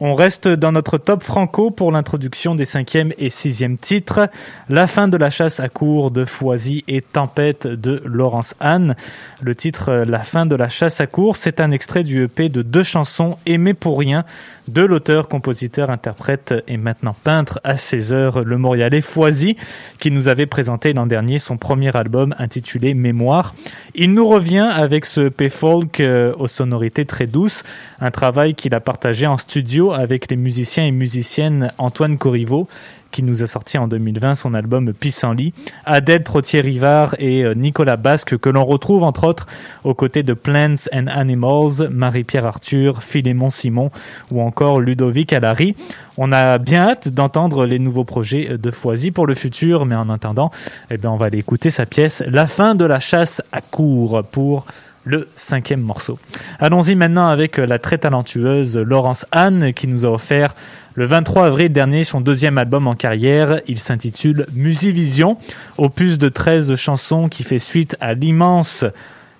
On 0.02 0.14
reste 0.14 0.50
dans 0.50 0.74
notre 0.74 0.98
top 0.98 1.24
franco 1.24 1.72
pour 1.72 1.90
l'introduction 1.90 2.54
des 2.54 2.66
cinquième 2.66 3.14
et 3.18 3.30
sixième 3.30 3.78
titres. 3.78 4.30
La 4.68 4.88
fin 4.88 5.08
de 5.08 5.16
la 5.16 5.30
chasse 5.30 5.62
à 5.62 5.70
cour 5.70 6.12
de 6.12 6.26
Foisy 6.26 6.84
et 6.90 7.02
Tempête 7.02 7.66
de 7.66 8.02
Laurence 8.04 8.56
Anne. 8.60 8.98
Le 9.42 9.56
titre 9.56 10.04
La 10.06 10.20
fin 10.20 10.46
de 10.46 10.58
la 10.58 10.68
chasse 10.68 11.00
à 11.00 11.08
cour, 11.08 11.38
c'est 11.38 11.62
un 11.62 11.72
extrait 11.72 12.04
du 12.04 12.24
EP 12.24 12.50
de 12.50 12.62
deux 12.62 12.84
chansons 12.84 13.38
Aimé 13.46 13.74
pour 13.74 13.98
rien 13.98 14.26
de 14.68 14.82
l'auteur, 14.82 15.28
compositeur, 15.28 15.90
interprète 15.90 16.54
et 16.68 16.78
maintenant 16.78 17.16
peintre 17.24 17.60
à 17.64 17.78
ses 17.78 18.14
heures, 18.14 18.44
le 18.44 18.58
Montréalais 18.58 19.02
Foisy, 19.02 19.58
qui 20.00 20.12
nous 20.12 20.28
avait 20.28 20.46
présenté 20.46 20.94
l'an 20.94 21.06
dernier 21.06 21.40
son 21.40 21.58
premier 21.58 21.96
album 21.96 22.34
intitulé 22.40 22.94
Mémoire. 22.94 23.56
Il 23.96 24.14
nous 24.14 24.28
revient 24.28 24.70
avec 24.72 25.06
ce 25.06 25.22
EP 25.22 25.50
folk 25.50 26.00
euh, 26.00 26.34
aux 26.38 26.48
sonorités 26.48 27.06
très 27.06 27.28
douces, 27.28 27.64
un 28.00 28.12
travail 28.12 28.56
qu'il 28.56 28.74
a 28.74 28.80
partagé 28.80 29.28
en 29.28 29.38
studio 29.38 29.92
avec 29.92 30.30
les 30.30 30.38
musiciens 30.38 30.86
et 30.86 30.92
musiciennes 30.92 31.72
Antoine 31.78 32.18
Corriveau, 32.18 32.68
qui 33.14 33.24
nous 33.24 33.44
a 33.44 33.48
sorti 33.48 33.78
en 33.78 33.88
2020 33.88 34.36
son 34.36 34.54
album 34.54 34.92
Pissenlit, 34.92 35.54
Adèle 35.86 36.24
Trottier-Rivard 36.24 37.16
et 37.20 37.46
euh, 37.46 37.54
Nicolas 37.54 37.96
Basque, 37.96 38.38
que 38.38 38.50
l'on 38.50 38.66
retrouve 38.66 39.04
entre 39.04 39.24
autres 39.24 39.48
aux 39.86 39.94
côtés 39.94 40.24
de 40.24 40.34
Plants 40.34 40.90
and 40.92 41.08
Animals, 41.08 41.88
Marie-Pierre 41.90 42.46
Arthur, 42.46 43.04
Philémon 43.04 43.52
Simon 43.52 43.92
ou 44.32 44.42
encore 44.42 44.82
Ludovic 44.82 45.32
Allary. 45.32 45.76
On 46.18 46.32
a 46.32 46.58
bien 46.58 46.90
hâte 46.90 47.10
d'entendre 47.10 47.66
les 47.66 47.80
nouveaux 47.80 48.04
projets 48.04 48.58
de 48.58 48.72
Foisy 48.72 49.12
pour 49.12 49.28
le 49.28 49.36
futur, 49.36 49.86
mais 49.86 49.96
en 49.96 50.10
attendant, 50.10 50.52
eh 50.90 50.98
bien, 50.98 51.12
on 51.12 51.18
va 51.18 51.28
aller 51.28 51.40
écouter 51.40 51.70
sa 51.70 51.86
pièce 51.86 52.24
La 52.28 52.48
fin 52.48 52.76
de 52.76 52.86
la 52.86 53.00
chasse 53.00 53.42
à 53.52 53.62
court 53.62 54.24
pour 54.32 54.66
le 55.06 55.28
cinquième 55.36 55.82
morceau. 55.82 56.18
Allons-y 56.60 56.96
maintenant 56.96 57.28
avec 57.28 57.58
la 57.58 57.80
très 57.80 57.98
talentueuse 57.98 58.78
Laurence 58.78 59.26
Anne 59.32 59.74
qui 59.74 59.88
nous 59.88 60.06
a 60.06 60.10
offert 60.10 60.56
le 60.96 61.06
23 61.06 61.48
avril 61.48 61.72
dernier 61.72 62.04
son 62.04 62.22
deuxième 62.22 62.58
album 62.58 62.88
en 62.88 62.96
carrière. 62.96 63.62
Il 63.68 63.80
s'intitule 63.80 64.46
Musivision, 64.54 65.38
opus 65.78 66.18
de 66.20 66.30
13 66.30 66.76
chansons 66.76 67.30
qui 67.30 67.44
fait 67.44 67.60
suite 67.60 67.98
à 68.00 68.14
l'immense 68.14 68.86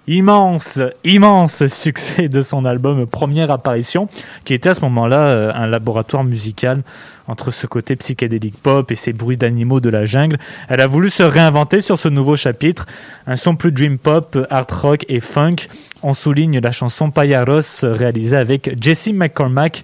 immense, 0.08 0.80
immense 1.04 1.68
succès 1.68 2.28
de 2.30 2.42
son 2.42 2.66
album 2.66 3.06
Première 3.06 3.52
Apparition, 3.52 4.10
qui 4.46 4.54
était 4.54 4.70
à 4.70 4.74
ce 4.74 4.82
moment-là 4.82 5.20
euh, 5.20 5.52
un 5.54 5.68
laboratoire 5.68 6.24
musical 6.24 6.84
entre 7.28 7.52
ce 7.52 7.68
côté 7.68 7.96
psychédélique 7.96 8.58
pop 8.62 8.92
et 8.92 8.96
ces 8.96 9.14
bruits 9.14 9.38
d'animaux 9.38 9.80
de 9.80 9.90
la 9.90 10.06
jungle. 10.06 10.38
Elle 10.68 10.82
a 10.82 10.88
voulu 10.88 11.10
se 11.10 11.24
réinventer 11.24 11.80
sur 11.80 11.98
ce 11.98 12.10
nouveau 12.10 12.36
chapitre, 12.36 12.86
un 13.28 13.38
son 13.38 13.56
plus 13.56 13.72
dream 13.72 13.98
pop, 13.98 14.38
art 14.50 14.68
rock 14.82 15.06
et 15.08 15.20
funk. 15.20 15.56
On 16.02 16.14
souligne 16.14 16.60
la 16.60 16.72
chanson 16.72 17.12
Payaros 17.12 17.84
réalisée 17.84 18.36
avec 18.36 18.76
Jesse 18.82 19.14
McCormack, 19.14 19.84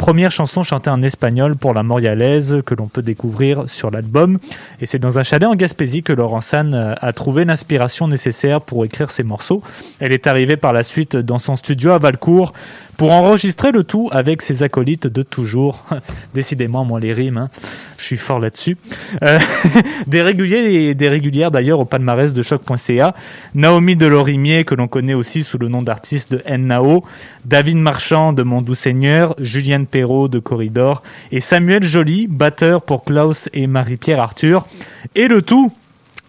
première 0.00 0.32
chanson 0.32 0.62
chantée 0.62 0.88
en 0.88 1.02
espagnol 1.02 1.56
pour 1.56 1.74
la 1.74 1.82
Montréalaise 1.82 2.62
que 2.64 2.74
l'on 2.74 2.88
peut 2.88 3.02
découvrir 3.02 3.68
sur 3.68 3.90
l'album. 3.90 4.38
Et 4.80 4.86
c'est 4.86 4.98
dans 4.98 5.18
un 5.18 5.22
chalet 5.22 5.46
en 5.46 5.54
Gaspésie 5.54 6.02
que 6.02 6.14
Laurence 6.14 6.54
Anne 6.54 6.96
a 6.98 7.12
trouvé 7.12 7.44
l'inspiration 7.44 8.08
nécessaire 8.08 8.62
pour 8.62 8.86
écrire 8.86 9.10
ses 9.10 9.24
morceaux. 9.24 9.62
Elle 9.98 10.12
est 10.12 10.26
arrivée 10.26 10.56
par 10.56 10.72
la 10.72 10.84
suite 10.84 11.16
dans 11.16 11.38
son 11.38 11.54
studio 11.54 11.90
à 11.90 11.98
Valcourt 11.98 12.54
pour 13.00 13.12
enregistrer 13.12 13.72
le 13.72 13.82
tout 13.82 14.10
avec 14.12 14.42
ses 14.42 14.62
acolytes 14.62 15.06
de 15.06 15.22
toujours. 15.22 15.86
Décidément, 16.34 16.84
moi, 16.84 17.00
les 17.00 17.14
rimes, 17.14 17.38
hein, 17.38 17.48
je 17.96 18.04
suis 18.04 18.18
fort 18.18 18.38
là-dessus. 18.38 18.76
Euh, 19.22 19.38
des 20.06 20.20
réguliers 20.20 20.90
et 20.90 20.94
des 20.94 21.08
régulières 21.08 21.50
d'ailleurs 21.50 21.80
au 21.80 21.86
palmarès 21.86 22.34
de 22.34 22.42
choc.ca. 22.42 23.14
Naomi 23.54 23.96
Delorimier, 23.96 24.64
que 24.64 24.74
l'on 24.74 24.86
connaît 24.86 25.14
aussi 25.14 25.42
sous 25.44 25.56
le 25.56 25.68
nom 25.68 25.80
d'artiste 25.80 26.32
de 26.32 26.56
Nao, 26.58 27.02
David 27.46 27.78
Marchand 27.78 28.34
de 28.34 28.42
Mon 28.42 28.60
Doux 28.60 28.74
Seigneur, 28.74 29.34
Julienne 29.38 29.86
Perrault 29.86 30.28
de 30.28 30.38
Corridor 30.38 31.02
et 31.32 31.40
Samuel 31.40 31.82
Joly, 31.82 32.26
batteur 32.26 32.82
pour 32.82 33.04
Klaus 33.04 33.48
et 33.54 33.66
Marie-Pierre 33.66 34.20
Arthur. 34.20 34.66
Et 35.14 35.26
le 35.26 35.40
tout 35.40 35.72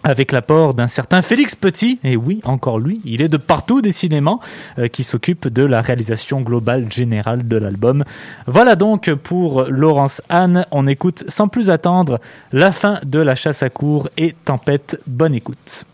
avec 0.03 0.31
l'apport 0.31 0.73
d'un 0.73 0.87
certain 0.87 1.21
Félix 1.21 1.55
Petit, 1.55 1.99
et 2.03 2.15
oui, 2.15 2.41
encore 2.43 2.79
lui, 2.79 3.01
il 3.05 3.21
est 3.21 3.27
de 3.27 3.37
partout 3.37 3.81
décidément, 3.81 4.39
euh, 4.79 4.87
qui 4.87 5.03
s'occupe 5.03 5.47
de 5.47 5.63
la 5.63 5.81
réalisation 5.81 6.41
globale 6.41 6.91
générale 6.91 7.47
de 7.47 7.57
l'album. 7.57 8.03
Voilà 8.47 8.75
donc 8.75 9.13
pour 9.13 9.63
Laurence 9.65 10.21
Anne, 10.29 10.65
on 10.71 10.87
écoute 10.87 11.23
sans 11.27 11.47
plus 11.47 11.69
attendre 11.69 12.19
la 12.51 12.71
fin 12.71 12.99
de 13.05 13.19
la 13.19 13.35
chasse 13.35 13.63
à 13.63 13.69
cour 13.69 14.09
et 14.17 14.35
Tempête, 14.45 14.99
bonne 15.07 15.35
écoute. 15.35 15.85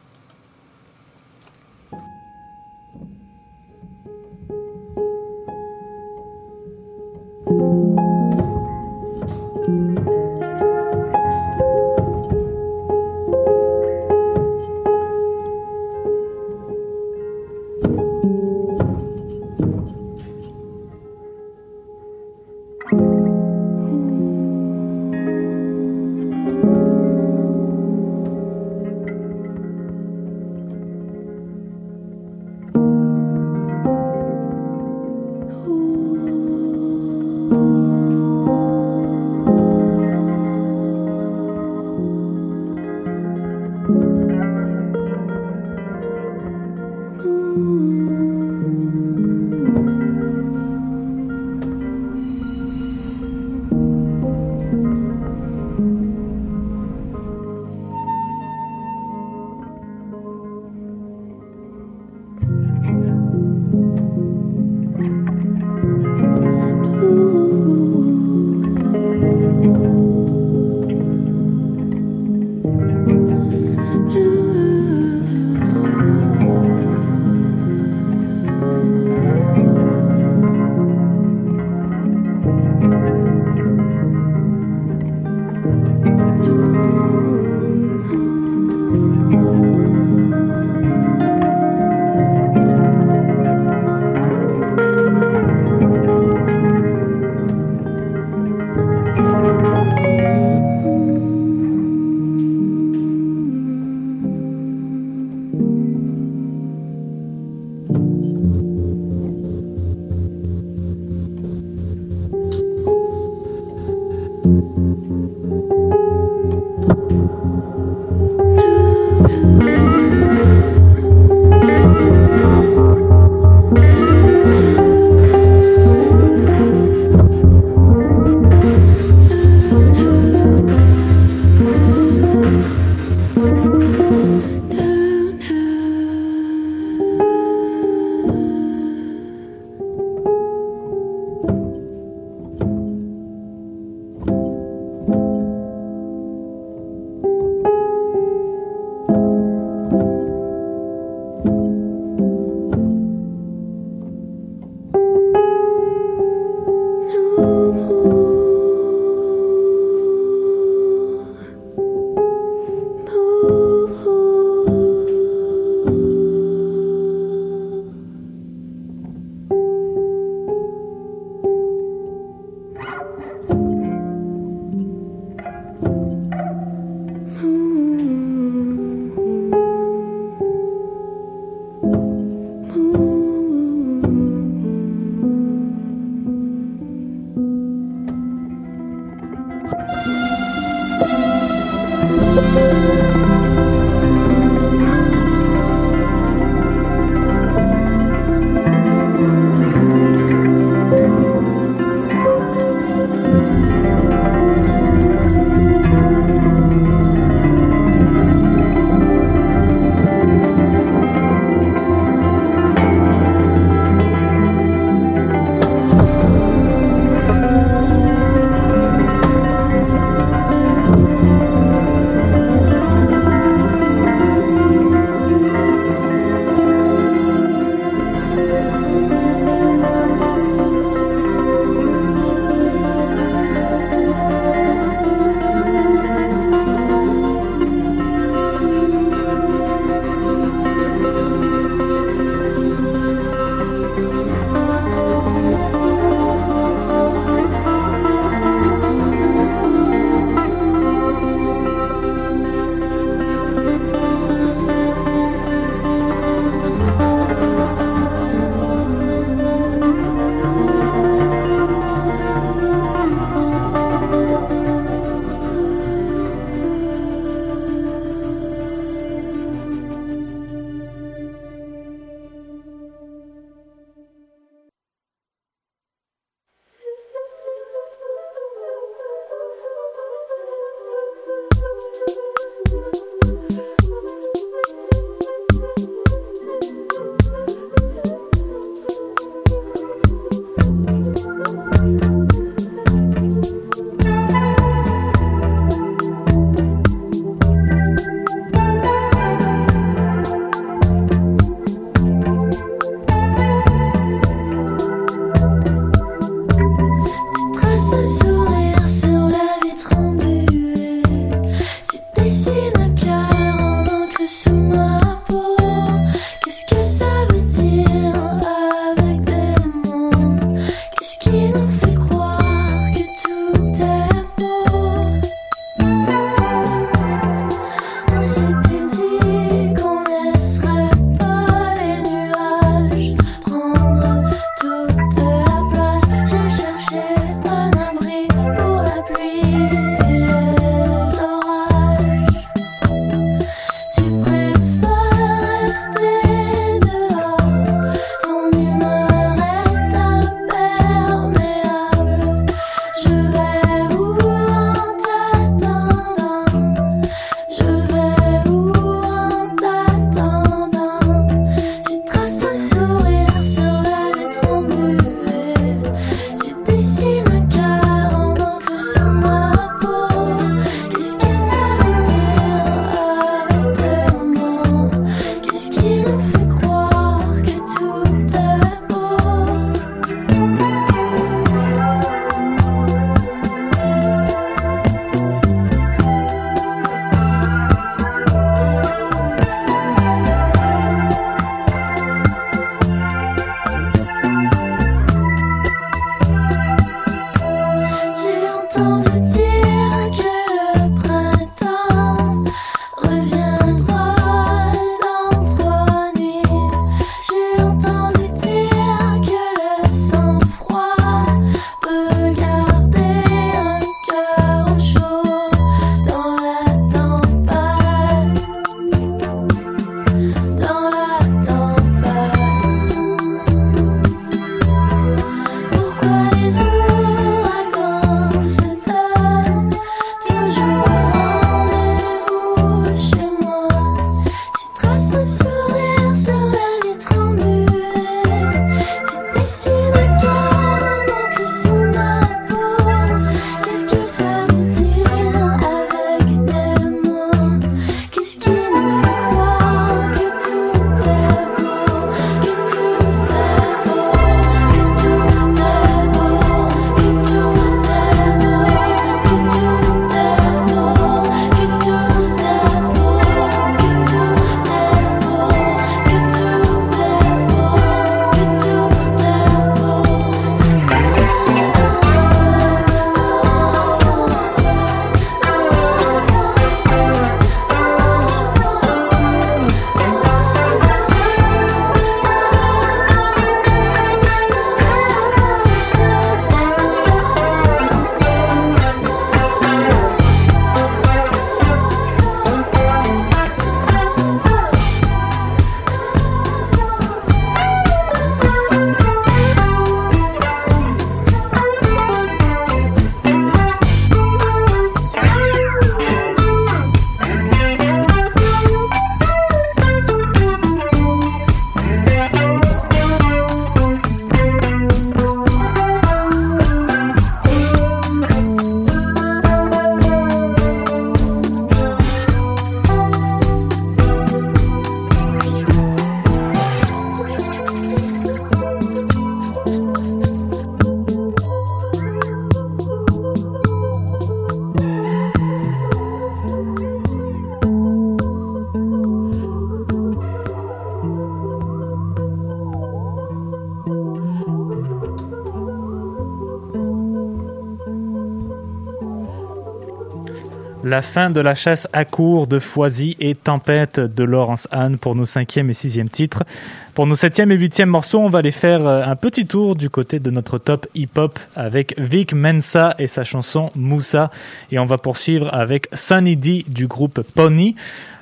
La 550.89 551.01
fin 551.01 551.29
de 551.29 551.41
la 551.41 551.53
chasse 551.53 551.85
à 551.91 552.05
court 552.05 552.47
de 552.47 552.59
Foisy 552.59 553.17
et 553.19 553.35
Tempête 553.35 553.99
de 553.99 554.23
Laurence 554.23 554.69
Anne 554.71 554.97
pour 554.97 555.15
nos 555.15 555.25
cinquième 555.25 555.69
et 555.69 555.73
sixième 555.73 556.07
titres. 556.07 556.45
Pour 556.93 557.05
nos 557.05 557.17
septième 557.17 557.51
et 557.51 557.55
huitième 557.55 557.89
morceaux, 557.89 558.19
on 558.19 558.29
va 558.29 558.39
aller 558.39 558.53
faire 558.53 558.87
euh, 558.87 559.03
un 559.03 559.17
petit 559.17 559.45
tour 559.45 559.75
du 559.75 559.89
côté 559.89 560.21
de 560.21 560.31
notre 560.31 560.59
top 560.59 560.87
hip-hop 560.95 561.39
avec 561.57 561.99
Vic 561.99 562.31
Mensa 562.31 562.95
et 562.99 563.07
sa 563.07 563.25
chanson 563.25 563.69
Moussa. 563.75 564.31
Et 564.71 564.79
on 564.79 564.85
va 564.85 564.97
poursuivre 564.97 565.53
avec 565.53 565.89
Sunny 565.91 566.37
D 566.37 566.63
du 566.69 566.87
groupe 566.87 567.19
Pony. 567.35 567.75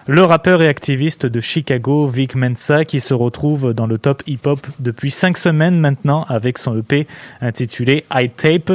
Le 0.07 0.23
rappeur 0.23 0.61
et 0.61 0.67
activiste 0.67 1.25
de 1.25 1.39
Chicago, 1.39 2.05
Vic 2.05 2.35
Mensa, 2.35 2.85
qui 2.85 2.99
se 2.99 3.15
retrouve 3.15 3.73
dans 3.73 3.87
le 3.87 3.97
top 3.97 4.21
hip-hop 4.27 4.59
depuis 4.79 5.09
cinq 5.09 5.35
semaines 5.35 5.79
maintenant 5.79 6.25
avec 6.29 6.59
son 6.59 6.77
EP 6.77 7.07
intitulé 7.41 8.05
I 8.13 8.29
Tape. 8.29 8.71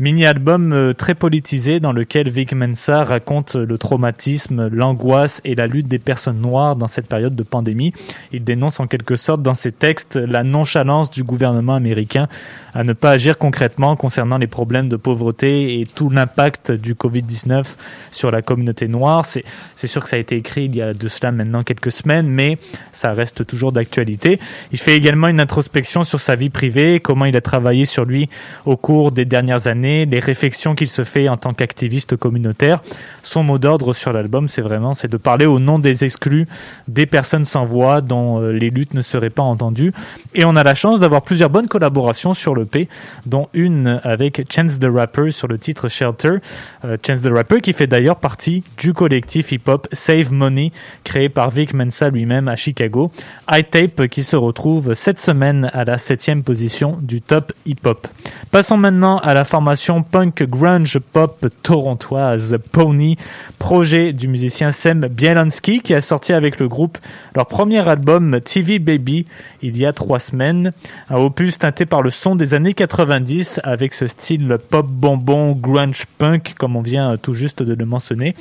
Mini-album 0.00 0.72
euh, 0.72 0.92
très 0.92 1.14
politisé 1.14 1.78
dans 1.78 1.92
lequel 1.92 2.28
Vic 2.28 2.52
Mensa 2.52 3.04
raconte 3.04 3.54
le 3.54 3.78
traumatisme, 3.78 4.68
l'angoisse 4.72 5.40
et 5.44 5.54
la 5.54 5.68
lutte 5.68 5.86
des 5.86 6.00
personnes 6.00 6.40
noires 6.40 6.74
dans 6.74 6.88
cette 6.88 7.06
période 7.06 7.36
de 7.36 7.42
pandémie. 7.44 7.92
Il 8.32 8.42
dénonce 8.42 8.80
en 8.80 8.88
quelque 8.88 9.14
sorte 9.14 9.40
dans 9.42 9.54
ses 9.54 9.70
textes 9.70 10.16
la 10.16 10.42
nonchalance 10.42 11.12
du 11.12 11.22
gouvernement 11.22 11.76
américain 11.76 12.26
à 12.74 12.82
ne 12.82 12.92
pas 12.92 13.12
agir 13.12 13.38
concrètement 13.38 13.94
concernant 13.94 14.36
les 14.36 14.48
problèmes 14.48 14.88
de 14.88 14.96
pauvreté 14.96 15.78
et 15.80 15.86
tout 15.86 16.10
l'impact 16.10 16.72
du 16.72 16.94
Covid-19 16.94 17.64
sur 18.10 18.32
la 18.32 18.42
communauté 18.42 18.88
noire. 18.88 19.24
C'est, 19.24 19.44
c'est 19.76 19.86
sûr 19.86 20.02
que 20.02 20.08
ça 20.08 20.16
a 20.16 20.18
été 20.18 20.34
écrit 20.34 20.64
il 20.64 20.74
y 20.74 20.82
a 20.82 20.92
de 20.92 21.06
cela 21.06 21.30
maintenant 21.30 21.62
quelques 21.62 21.92
semaines, 21.92 22.26
mais 22.26 22.58
ça 22.90 23.12
reste 23.12 23.46
toujours 23.46 23.70
d'actualité. 23.70 24.40
Il 24.72 24.78
fait 24.78 24.96
également 24.96 25.28
une 25.28 25.38
introspection 25.38 26.02
sur 26.02 26.20
sa 26.20 26.34
vie 26.34 26.50
privée, 26.50 26.98
comment 26.98 27.26
il 27.26 27.36
a 27.36 27.40
travaillé 27.40 27.84
sur 27.84 28.04
lui 28.04 28.28
au 28.66 28.76
cours 28.76 29.12
des 29.12 29.24
dernières 29.24 29.68
années 29.68 29.83
les 29.84 30.20
réflexions 30.20 30.74
qu'il 30.74 30.88
se 30.88 31.04
fait 31.04 31.28
en 31.28 31.36
tant 31.36 31.52
qu'activiste 31.52 32.16
communautaire. 32.16 32.80
Son 33.22 33.42
mot 33.42 33.58
d'ordre 33.58 33.92
sur 33.92 34.12
l'album, 34.12 34.48
c'est 34.48 34.62
vraiment 34.62 34.94
c'est 34.94 35.10
de 35.10 35.16
parler 35.16 35.46
au 35.46 35.58
nom 35.58 35.78
des 35.78 36.04
exclus, 36.04 36.46
des 36.88 37.06
personnes 37.06 37.44
sans 37.44 37.64
voix 37.64 38.00
dont 38.00 38.40
euh, 38.40 38.52
les 38.52 38.70
luttes 38.70 38.94
ne 38.94 39.02
seraient 39.02 39.30
pas 39.30 39.42
entendues. 39.42 39.92
Et 40.34 40.44
on 40.44 40.56
a 40.56 40.64
la 40.64 40.74
chance 40.74 41.00
d'avoir 41.00 41.22
plusieurs 41.22 41.50
bonnes 41.50 41.68
collaborations 41.68 42.34
sur 42.34 42.54
le 42.54 42.64
P, 42.64 42.88
dont 43.26 43.48
une 43.52 44.00
avec 44.02 44.42
Chance 44.50 44.78
the 44.78 44.88
Rapper 44.92 45.30
sur 45.30 45.48
le 45.48 45.58
titre 45.58 45.88
Shelter. 45.88 46.38
Euh, 46.84 46.96
Chance 47.06 47.22
the 47.22 47.30
Rapper 47.32 47.60
qui 47.60 47.72
fait 47.72 47.86
d'ailleurs 47.86 48.16
partie 48.16 48.62
du 48.78 48.92
collectif 48.92 49.52
hip-hop 49.52 49.86
Save 49.92 50.32
Money 50.32 50.72
créé 51.04 51.28
par 51.28 51.50
Vic 51.50 51.74
Mensa 51.74 52.10
lui-même 52.10 52.48
à 52.48 52.56
Chicago. 52.56 53.10
iTape 53.50 54.08
qui 54.08 54.22
se 54.22 54.36
retrouve 54.36 54.94
cette 54.94 55.20
semaine 55.20 55.70
à 55.72 55.84
la 55.84 55.98
septième 55.98 56.42
position 56.42 56.98
du 57.02 57.20
top 57.20 57.52
hip-hop. 57.66 58.06
Passons 58.50 58.76
maintenant 58.76 59.18
à 59.18 59.34
la 59.34 59.44
formation 59.44 59.73
punk 60.10 60.42
grunge 60.44 60.98
pop 60.98 61.46
torontoise 61.62 62.58
Pony, 62.72 63.16
projet 63.58 64.12
du 64.12 64.28
musicien 64.28 64.70
Sam 64.70 65.06
Bielanski 65.08 65.80
qui 65.80 65.94
a 65.94 66.00
sorti 66.00 66.32
avec 66.32 66.60
le 66.60 66.68
groupe 66.68 66.98
leur 67.34 67.46
premier 67.46 67.86
album 67.88 68.40
TV 68.40 68.78
Baby 68.78 69.26
il 69.62 69.76
y 69.76 69.86
a 69.86 69.92
trois 69.92 70.18
semaines. 70.18 70.72
Un 71.10 71.16
opus 71.16 71.58
teinté 71.58 71.86
par 71.86 72.02
le 72.02 72.10
son 72.10 72.36
des 72.36 72.54
années 72.54 72.74
90 72.74 73.60
avec 73.64 73.94
ce 73.94 74.06
style 74.06 74.58
pop 74.70 74.86
bonbon 74.86 75.52
grunge 75.52 76.06
punk 76.18 76.54
comme 76.58 76.76
on 76.76 76.82
vient 76.82 77.16
tout 77.16 77.34
juste 77.34 77.62
de 77.62 77.74
le 77.74 77.84
mentionner. 77.84 78.34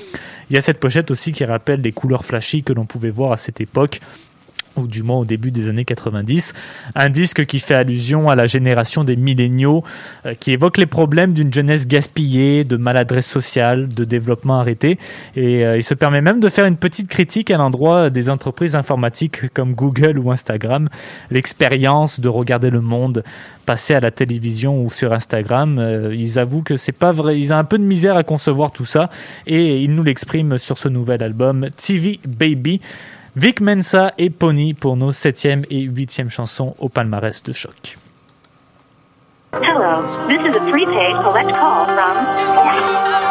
Il 0.50 0.56
y 0.56 0.58
a 0.58 0.62
cette 0.62 0.80
pochette 0.80 1.12
aussi 1.12 1.32
qui 1.32 1.46
rappelle 1.46 1.82
les 1.82 1.92
couleurs 1.92 2.26
flashy 2.26 2.64
que 2.64 2.74
l'on 2.74 2.86
pouvait 2.86 3.10
voir 3.10 3.32
à 3.32 3.38
cette 3.38 3.62
époque 3.62 4.00
ou 4.78 4.88
du 4.88 5.04
moins 5.04 5.18
au 5.18 5.26
début 5.26 5.52
des 5.52 5.70
années 5.70 5.86
90. 5.86 6.54
Un 6.96 7.10
disque 7.10 7.46
qui 7.46 7.60
fait 7.60 7.76
allusion 7.76 8.30
à 8.30 8.36
la 8.36 8.48
génération 8.48 9.04
des 9.04 9.16
milléniaux, 9.16 9.84
euh, 10.26 10.34
qui 10.34 10.52
évoque 10.52 10.78
les 10.78 10.86
problèmes 10.86 11.34
d'une 11.34 11.54
jeunesse 11.54 11.88
gaspillée, 11.88 12.64
de 12.64 12.78
maladresse 12.78 13.28
sociale, 13.28 13.88
de 13.88 14.06
développement 14.06 14.60
arrêté. 14.60 14.98
Et 15.36 15.66
euh, 15.66 15.78
il 15.78 15.84
se 15.84 15.94
permet 15.94 16.22
même 16.22 16.40
de 16.40 16.50
faire 16.50 16.66
une 16.66 16.78
petite 16.78 17.08
critique 17.08 17.52
à 17.52 17.58
l'endroit 17.58 18.10
des 18.10 18.30
entreprises 18.30 18.76
informatiques 18.76 19.54
comme 19.54 19.74
Google 19.74 20.18
ou 20.18 20.32
Instagram. 20.32 20.90
L'expérience 21.32 22.20
de 22.20 22.30
regarder 22.30 22.70
le 22.70 22.82
monde 22.82 23.24
passer 23.66 23.94
à 23.94 24.00
la 24.00 24.12
télévision 24.12 24.84
ou 24.84 24.90
sur 24.90 25.14
Instagram, 25.14 25.80
euh, 25.80 26.14
ils 26.14 26.38
avouent 26.40 26.64
que 26.64 26.78
c'est 26.78 26.92
pas 26.92 27.12
vrai. 27.12 27.40
Ils 27.40 27.54
ont 27.54 27.58
un 27.58 27.64
peu 27.64 27.78
de 27.78 27.84
misère 27.84 28.16
à 28.16 28.24
concevoir 28.24 28.72
tout 28.72 28.86
ça 28.86 29.10
et 29.48 29.82
ils 29.82 29.94
nous 29.94 30.04
l'expriment 30.04 30.58
sur 30.58 30.78
ce 30.78 30.90
nouvel 30.90 31.24
album 31.24 31.70
TV 31.76 32.20
Baby. 32.28 32.82
Vic 33.36 33.62
Mensa 33.62 34.14
et 34.20 34.30
Pony 34.30 34.76
pour 34.76 34.96
nos 34.96 35.12
7e 35.12 35.66
et 35.72 35.88
8e 35.88 36.30
chansons 36.30 36.76
au 36.78 36.88
palmarès 36.88 37.42
de 37.42 37.52
choc. 37.52 37.98
Hello, 39.54 40.04
this 40.28 40.40
is 40.42 40.56
a 40.56 40.60
prepaid 40.70 41.16
collect 41.24 41.50
call 41.50 41.86
from. 41.86 43.23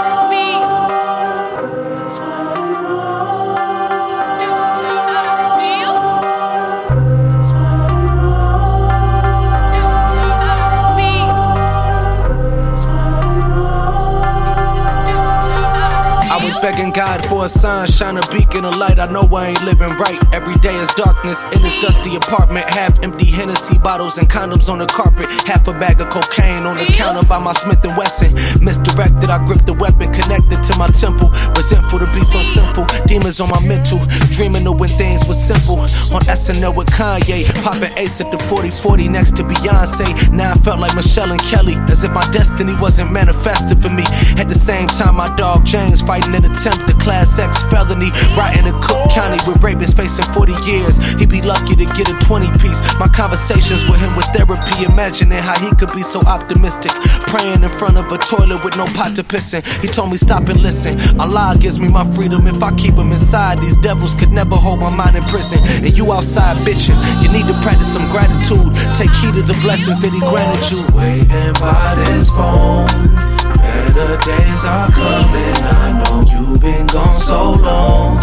Was 16.52 16.60
begging 16.60 16.90
God 16.90 17.24
for 17.28 17.44
a 17.44 17.48
sign, 17.48 17.86
shine 17.86 18.16
a 18.16 18.26
beacon 18.30 18.64
of 18.64 18.76
light. 18.76 18.98
I 18.98 19.10
know 19.10 19.22
I 19.32 19.48
ain't 19.48 19.64
living 19.64 19.96
right. 19.96 20.18
Every 20.34 20.54
day 20.56 20.74
is 20.74 20.92
darkness 20.94 21.44
in 21.54 21.62
this 21.62 21.74
dusty 21.80 22.14
apartment. 22.16 22.68
Half 22.68 23.02
empty 23.02 23.26
Hennessy 23.26 23.78
bottles 23.78 24.18
and 24.18 24.28
condoms 24.28 24.68
on 24.68 24.78
the 24.78 24.86
carpet. 24.86 25.26
Half 25.46 25.68
a 25.68 25.72
bag 25.72 26.00
of 26.00 26.10
cocaine 26.10 26.64
on 26.64 26.76
the 26.76 26.84
counter 26.92 27.26
by 27.26 27.38
my 27.38 27.52
Smith 27.52 27.84
and 27.84 27.96
Wesson. 27.96 28.34
Misdirected, 28.62 29.30
I 29.30 29.44
gripped 29.46 29.66
the 29.66 29.74
weapon 29.74 30.12
connected 30.12 30.62
to 30.62 30.78
my 30.78 30.88
temple. 30.88 31.30
Resentful 31.56 31.98
to 32.00 32.08
be 32.12 32.24
so 32.24 32.42
simple. 32.42 32.84
Demons 33.06 33.40
on 33.40 33.48
my 33.48 33.60
mental, 33.66 34.00
dreaming 34.30 34.66
of 34.66 34.78
when 34.78 34.90
things 34.90 35.26
were 35.26 35.38
simple. 35.38 35.80
On 36.12 36.20
SNL 36.28 36.74
with 36.76 36.88
Kanye, 36.88 37.48
popping 37.62 37.92
Ace 37.96 38.20
at 38.20 38.30
the 38.30 38.38
4040 38.38 39.08
next 39.08 39.36
to 39.36 39.42
Beyonce. 39.42 40.30
Now 40.32 40.52
I 40.52 40.54
felt 40.56 40.80
like 40.80 40.94
Michelle 40.94 41.32
and 41.32 41.42
Kelly, 41.42 41.76
as 41.88 42.04
if 42.04 42.12
my 42.12 42.28
destiny 42.30 42.74
wasn't 42.80 43.12
manifested 43.12 43.80
for 43.80 43.90
me. 43.90 44.04
At 44.36 44.48
the 44.48 44.58
same 44.58 44.88
time, 44.88 45.16
my 45.16 45.34
dog 45.36 45.64
James 45.64 46.02
fighting 46.02 46.34
an 46.44 46.52
attempt 46.52 46.86
to 46.88 46.94
class 46.94 47.38
X 47.38 47.62
felony. 47.64 48.10
Right 48.36 48.56
in 48.56 48.64
Cook 48.80 49.10
County 49.10 49.38
with 49.46 49.60
rapists 49.60 49.96
facing 49.96 50.24
40 50.32 50.52
years. 50.66 50.98
He'd 51.14 51.30
be 51.30 51.42
lucky 51.42 51.74
to 51.76 51.84
get 51.84 52.08
a 52.08 52.18
20 52.18 52.50
piece. 52.58 52.80
My 52.98 53.08
conversations 53.08 53.84
with 53.86 54.00
him 54.00 54.16
with 54.16 54.26
therapy, 54.26 54.84
imagining 54.84 55.38
how 55.38 55.58
he 55.58 55.74
could 55.76 55.92
be 55.92 56.02
so 56.02 56.20
optimistic. 56.22 56.92
Praying 57.28 57.62
in 57.62 57.70
front 57.70 57.96
of 57.96 58.10
a 58.10 58.18
toilet 58.18 58.62
with 58.64 58.76
no 58.76 58.86
pot 58.94 59.14
to 59.16 59.24
piss 59.24 59.54
in. 59.54 59.62
He 59.80 59.88
told 59.88 60.10
me 60.10 60.16
stop 60.16 60.48
and 60.48 60.60
listen. 60.60 60.98
Allah 61.20 61.56
gives 61.58 61.78
me 61.78 61.88
my 61.88 62.08
freedom 62.12 62.46
if 62.46 62.62
I 62.62 62.74
keep 62.76 62.94
him 62.94 63.12
inside. 63.12 63.58
These 63.58 63.76
devils 63.78 64.14
could 64.14 64.32
never 64.32 64.56
hold 64.56 64.80
my 64.80 64.90
mind 64.90 65.16
in 65.16 65.22
prison. 65.24 65.60
And 65.84 65.96
you 65.96 66.12
outside 66.12 66.56
bitching. 66.58 66.98
You 67.22 67.30
need 67.30 67.46
to 67.46 67.54
practice 67.62 67.92
some 67.92 68.08
gratitude. 68.10 68.72
Take 68.94 69.10
heed 69.20 69.36
of 69.36 69.46
the 69.46 69.58
blessings 69.62 69.98
that 70.00 70.12
he 70.12 70.20
granted 70.20 70.64
you. 70.70 70.80
Waiting 70.96 71.52
by 71.60 71.94
this 71.96 72.28
phone. 72.30 73.41
Better 73.72 74.16
days 74.24 74.64
are 74.64 74.90
coming. 74.90 75.56
I 75.64 75.92
know 75.98 76.24
you've 76.30 76.60
been 76.60 76.86
gone 76.86 77.14
so 77.18 77.52
long. 77.52 78.20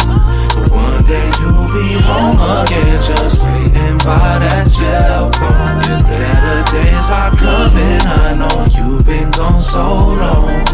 But 0.60 0.72
one 0.72 1.04
day 1.04 1.30
you'll 1.40 1.68
be 1.72 1.88
home 2.04 2.36
again. 2.36 3.00
Just 3.02 3.42
waiting 3.44 3.96
by 4.04 4.38
that 4.44 4.68
jail 4.68 5.32
phone. 5.40 6.04
Better 6.04 6.60
days 6.72 7.08
are 7.10 7.32
coming. 7.36 8.02
I 8.04 8.36
know 8.36 8.66
you've 8.76 9.06
been 9.06 9.30
gone 9.30 9.58
so 9.58 9.80
long. 9.80 10.64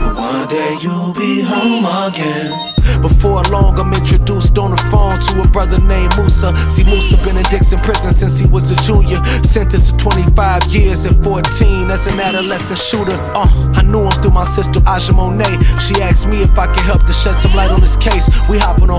But 0.00 0.16
one 0.16 0.48
day 0.48 0.76
you'll 0.82 1.12
be 1.14 1.42
home 1.42 1.86
again. 1.86 2.68
Before 3.02 3.42
long, 3.44 3.78
I'm 3.78 3.92
introduced 3.94 4.58
on 4.58 4.72
the 4.72 4.76
phone 4.90 5.20
to 5.20 5.42
a 5.42 5.48
brother 5.48 5.78
named 5.80 6.16
Musa. 6.16 6.56
See, 6.68 6.82
Musa 6.82 7.16
been 7.18 7.36
in 7.36 7.44
Dixon 7.44 7.78
prison 7.78 8.12
since 8.12 8.38
he 8.38 8.46
was 8.46 8.70
a 8.70 8.76
junior. 8.82 9.22
Sentenced 9.44 9.98
to 9.98 10.04
25 10.04 10.66
years 10.66 11.06
at 11.06 11.14
14 11.22 11.90
as 11.90 12.06
an 12.06 12.18
adolescent 12.18 12.78
shooter. 12.78 13.14
Uh, 13.34 13.46
I 13.76 13.82
knew 13.82 14.02
him 14.02 14.10
through 14.22 14.32
my 14.32 14.44
sister 14.44 14.80
Aja 14.86 15.12
Monet. 15.12 15.62
She 15.78 15.94
asked 16.02 16.26
me 16.26 16.42
if 16.42 16.58
I 16.58 16.66
could 16.66 16.84
help 16.84 17.06
to 17.06 17.12
shed 17.12 17.34
some 17.34 17.54
light 17.54 17.70
on 17.70 17.80
this 17.80 17.96
case. 17.96 18.28
We 18.48 18.58
hop 18.58 18.82
on 18.82 18.90
a 18.90 18.98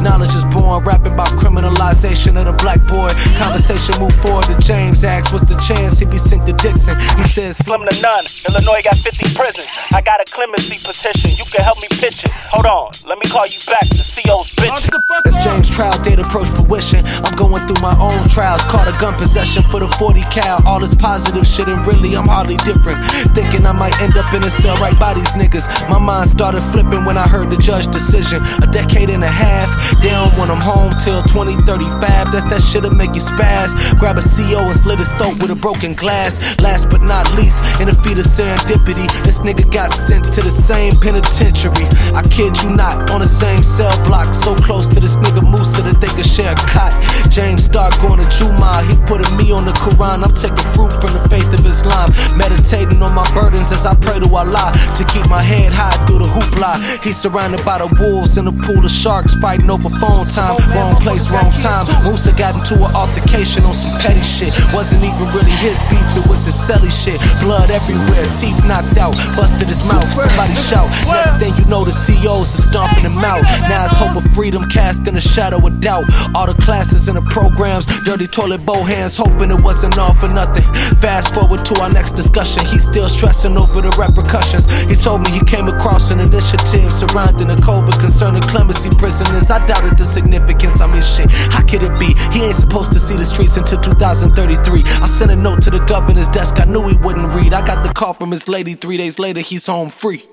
knowledge 0.00 0.34
is 0.34 0.44
born. 0.46 0.84
Rapping 0.84 1.12
about 1.12 1.28
criminalization 1.40 2.38
of 2.38 2.46
the 2.46 2.56
black 2.62 2.82
boy. 2.86 3.12
Conversation 3.38 3.98
moved 4.00 4.16
forward 4.20 4.46
to 4.46 4.56
James. 4.58 5.04
Asked, 5.04 5.32
what's 5.32 5.48
the 5.48 5.58
chance 5.60 5.98
he 5.98 6.06
be 6.06 6.18
sent 6.18 6.46
to 6.46 6.52
Dixon? 6.52 6.96
He 7.16 7.24
says, 7.24 7.58
Slim 7.58 7.82
to 7.86 8.02
none. 8.02 8.24
Illinois 8.48 8.82
got 8.82 8.96
50 8.96 9.34
prisons. 9.34 9.68
I 9.92 10.02
got 10.02 10.20
a 10.20 10.26
clemency 10.30 10.78
petition. 10.84 11.30
You 11.36 11.44
can 11.50 11.62
help 11.62 11.78
me 11.80 11.88
pitch 11.90 12.24
it. 12.24 12.32
Hold 12.52 12.66
on, 12.66 12.90
let 13.06 13.18
me 13.18 13.26
call 13.30 13.46
you 13.46 13.58
back 13.66 13.86
to 13.88 14.02
CO's 14.04 14.52
bitch. 14.56 15.26
As 15.26 15.34
James 15.42 15.70
trial 15.70 15.96
date 16.02 16.18
approach 16.18 16.48
fruition, 16.48 17.02
I'm 17.24 17.36
going 17.36 17.66
through 17.66 17.82
my 17.82 17.96
own 17.98 18.28
trials. 18.28 18.64
Caught 18.64 18.88
a 18.88 18.98
gun 18.98 19.14
possession 19.14 19.62
for 19.70 19.80
the 19.80 19.88
40 19.98 20.20
cal. 20.30 20.62
All 20.66 20.80
this 20.80 20.94
positive 20.94 21.46
shit, 21.46 21.68
and 21.68 21.86
really, 21.86 22.14
I'm 22.16 22.28
hardly 22.28 22.56
different. 22.58 23.02
Thinking 23.34 23.66
I 23.66 23.72
might 23.72 23.96
end 24.00 24.16
up 24.16 24.32
in 24.34 24.44
a 24.44 24.50
cell 24.50 24.76
right 24.76 24.98
by 24.98 25.14
these 25.14 25.34
niggas. 25.34 25.66
My 25.88 25.98
mind 25.98 26.28
started 26.28 26.62
flipping 26.72 27.04
when 27.04 27.16
I 27.16 27.26
heard 27.26 27.50
the 27.50 27.56
judge 27.56 27.88
decision. 27.88 28.42
A 28.62 28.66
decade 28.66 29.10
and 29.10 29.24
a 29.24 29.28
half, 29.30 29.65
don't 30.02 30.36
want 30.38 30.50
him 30.50 30.60
home 30.60 30.92
till 30.98 31.22
2035. 31.22 32.32
That's 32.32 32.44
that 32.46 32.62
shit'll 32.62 32.94
make 32.94 33.14
you 33.14 33.22
spaz. 33.22 33.74
Grab 33.98 34.18
a 34.18 34.24
CO 34.24 34.66
and 34.66 34.76
slit 34.76 34.98
his 34.98 35.10
throat 35.18 35.40
with 35.40 35.50
a 35.50 35.56
broken 35.56 35.94
glass. 35.94 36.40
Last 36.60 36.90
but 36.90 37.02
not 37.02 37.24
least, 37.34 37.62
in 37.80 37.88
a 37.88 37.94
feat 37.94 38.18
of 38.18 38.26
serendipity, 38.26 39.06
this 39.24 39.40
nigga 39.40 39.64
got 39.72 39.90
sent 39.90 40.32
to 40.34 40.42
the 40.42 40.50
same 40.50 40.96
penitentiary. 40.96 41.86
I 42.12 42.22
kid 42.28 42.60
you 42.62 42.70
not, 42.70 43.10
on 43.10 43.20
the 43.20 43.26
same 43.26 43.62
cell 43.62 43.94
block, 44.04 44.34
so 44.34 44.54
close 44.56 44.88
to 44.88 45.00
this 45.00 45.16
nigga 45.16 45.42
Musa 45.42 45.82
that 45.82 46.00
they 46.00 46.12
could 46.12 46.26
share 46.26 46.52
a 46.52 46.60
cot. 46.68 46.92
James 47.30 47.64
start 47.64 47.96
going 48.02 48.20
to 48.20 48.28
Juma, 48.28 48.82
he 48.84 48.94
putting 49.06 49.30
me 49.36 49.52
on 49.52 49.64
the 49.64 49.72
Quran. 49.84 50.22
I'm 50.24 50.34
taking 50.34 50.66
fruit 50.76 50.92
from 51.00 51.12
the 51.16 51.22
faith 51.30 51.48
of 51.54 51.64
Islam, 51.64 52.12
meditating 52.36 53.02
on 53.02 53.14
my 53.14 53.26
burdens 53.32 53.72
as 53.72 53.86
I 53.86 53.94
pray 53.94 54.18
to 54.20 54.28
Allah 54.28 54.72
to 54.96 55.02
keep 55.06 55.28
my 55.28 55.42
head 55.42 55.72
high 55.72 55.96
through 56.06 56.20
the 56.20 56.30
hoopla. 56.30 57.02
He's 57.02 57.16
surrounded 57.16 57.64
by 57.64 57.78
the 57.78 57.88
wolves 58.00 58.36
in 58.36 58.46
a 58.46 58.52
pool 58.52 58.84
of 58.84 58.90
sharks, 58.90 59.34
fighting 59.36 59.55
over 59.64 59.88
phone 59.96 60.26
time. 60.26 60.56
Wrong 60.74 60.96
place, 61.00 61.30
wrong 61.30 61.52
time. 61.52 61.86
Musa 62.04 62.32
got 62.36 62.54
into 62.56 62.74
an 62.76 62.92
altercation 62.94 63.64
on 63.64 63.74
some 63.74 63.90
petty 63.98 64.20
shit. 64.20 64.52
Wasn't 64.72 65.02
even 65.02 65.26
really 65.32 65.56
his 65.64 65.80
beef, 65.88 66.04
it 66.16 66.26
was 66.28 66.44
his 66.44 66.54
celly 66.54 66.92
shit. 66.92 67.20
Blood 67.40 67.70
everywhere, 67.70 68.26
teeth 68.36 68.60
knocked 68.64 68.98
out, 68.98 69.16
busted 69.36 69.68
his 69.68 69.82
mouth. 69.82 70.08
Somebody 70.12 70.54
shout. 70.54 70.90
Next 71.06 71.38
thing 71.38 71.54
you 71.56 71.64
know, 71.66 71.84
the 71.84 71.92
CEOs 71.92 72.52
are 72.58 72.62
stomping 72.68 73.04
him 73.04 73.18
out. 73.18 73.42
Now 73.68 73.84
it's 73.84 73.96
hope 73.96 74.16
of 74.16 74.24
freedom 74.34 74.68
cast 74.68 75.08
in 75.08 75.16
a 75.16 75.20
shadow 75.20 75.64
of 75.64 75.80
doubt. 75.80 76.04
All 76.34 76.46
the 76.46 76.54
classes 76.54 77.08
and 77.08 77.16
the 77.16 77.22
programs, 77.30 77.86
dirty 78.04 78.26
toilet 78.26 78.64
bow 78.64 78.82
hands, 78.84 79.16
hoping 79.16 79.50
it 79.50 79.60
wasn't 79.62 79.98
all 79.98 80.14
for 80.14 80.28
nothing. 80.28 80.64
Fast 81.00 81.34
forward 81.34 81.64
to 81.64 81.80
our 81.80 81.90
next 81.90 82.12
discussion, 82.12 82.64
he's 82.66 82.84
still 82.84 83.08
stressing 83.08 83.56
over 83.56 83.80
the 83.80 83.90
repercussions. 83.96 84.66
He 84.90 84.96
told 84.96 85.22
me 85.22 85.30
he 85.30 85.44
came 85.44 85.68
across 85.68 86.10
an 86.10 86.20
initiative 86.20 86.92
surrounding 86.92 87.48
the 87.48 87.56
COVID 87.56 87.98
concerning 88.00 88.42
clemency 88.42 88.90
prisoners. 88.90 89.45
I 89.50 89.64
doubted 89.66 89.98
the 89.98 90.04
significance. 90.04 90.80
I 90.80 90.86
mean, 90.86 91.02
shit, 91.02 91.30
how 91.30 91.62
could 91.66 91.82
it 91.82 91.98
be? 91.98 92.14
He 92.32 92.44
ain't 92.44 92.56
supposed 92.56 92.92
to 92.92 92.98
see 92.98 93.16
the 93.16 93.24
streets 93.24 93.56
until 93.56 93.80
2033. 93.80 94.82
I 94.84 95.06
sent 95.06 95.30
a 95.30 95.36
note 95.36 95.62
to 95.62 95.70
the 95.70 95.80
governor's 95.86 96.28
desk, 96.28 96.60
I 96.60 96.64
knew 96.64 96.86
he 96.88 96.96
wouldn't 96.96 97.32
read. 97.34 97.54
I 97.54 97.64
got 97.64 97.84
the 97.84 97.92
call 97.92 98.12
from 98.12 98.30
his 98.30 98.48
lady 98.48 98.74
three 98.74 98.96
days 98.96 99.18
later, 99.18 99.40
he's 99.40 99.66
home 99.66 99.88
free. 99.88 100.24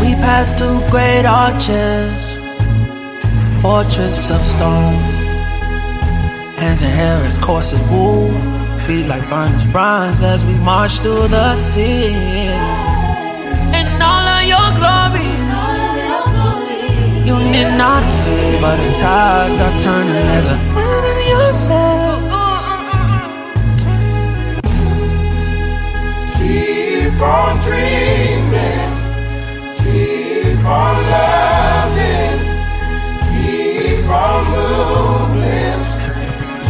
We 0.00 0.14
passed 0.14 0.58
two 0.58 0.80
great 0.90 1.26
arches, 1.26 2.12
fortress 3.62 4.30
of 4.30 4.44
stone. 4.46 4.94
Hands 6.58 6.82
and 6.82 6.92
hair 6.92 7.24
as 7.24 7.38
coarse 7.38 7.72
as 7.72 7.90
wool, 7.90 8.32
feet 8.82 9.06
like 9.06 9.28
burnished 9.30 9.70
bronze 9.70 10.22
as 10.22 10.44
we 10.44 10.54
march 10.58 10.98
through 10.98 11.28
the 11.28 11.54
sea. 11.56 12.97
You 17.48 17.64
need 17.64 17.76
not 17.76 18.02
fear, 18.22 18.60
but 18.60 18.76
the 18.76 18.92
tides 18.92 19.60
are 19.60 19.78
turning 19.78 20.26
as 20.38 20.48
a 20.48 20.56
man 20.74 21.04
in 21.12 21.18
yourselves. 21.28 22.64
Keep 26.36 27.20
on 27.22 27.58
dreaming, 27.64 28.92
keep 29.80 30.64
on 30.64 30.96
loving, 31.14 32.38
keep 33.30 34.06
on 34.08 34.40
moving, 34.56 35.80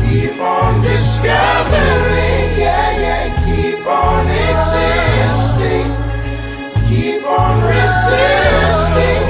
keep 0.01 0.39
on 0.41 0.83
discovering, 0.83 2.47
yeah, 2.57 2.91
yeah, 3.05 3.25
keep 3.45 3.85
on 3.87 4.27
existing, 4.47 5.89
keep 6.89 7.23
on 7.27 7.55
resisting, 7.67 9.28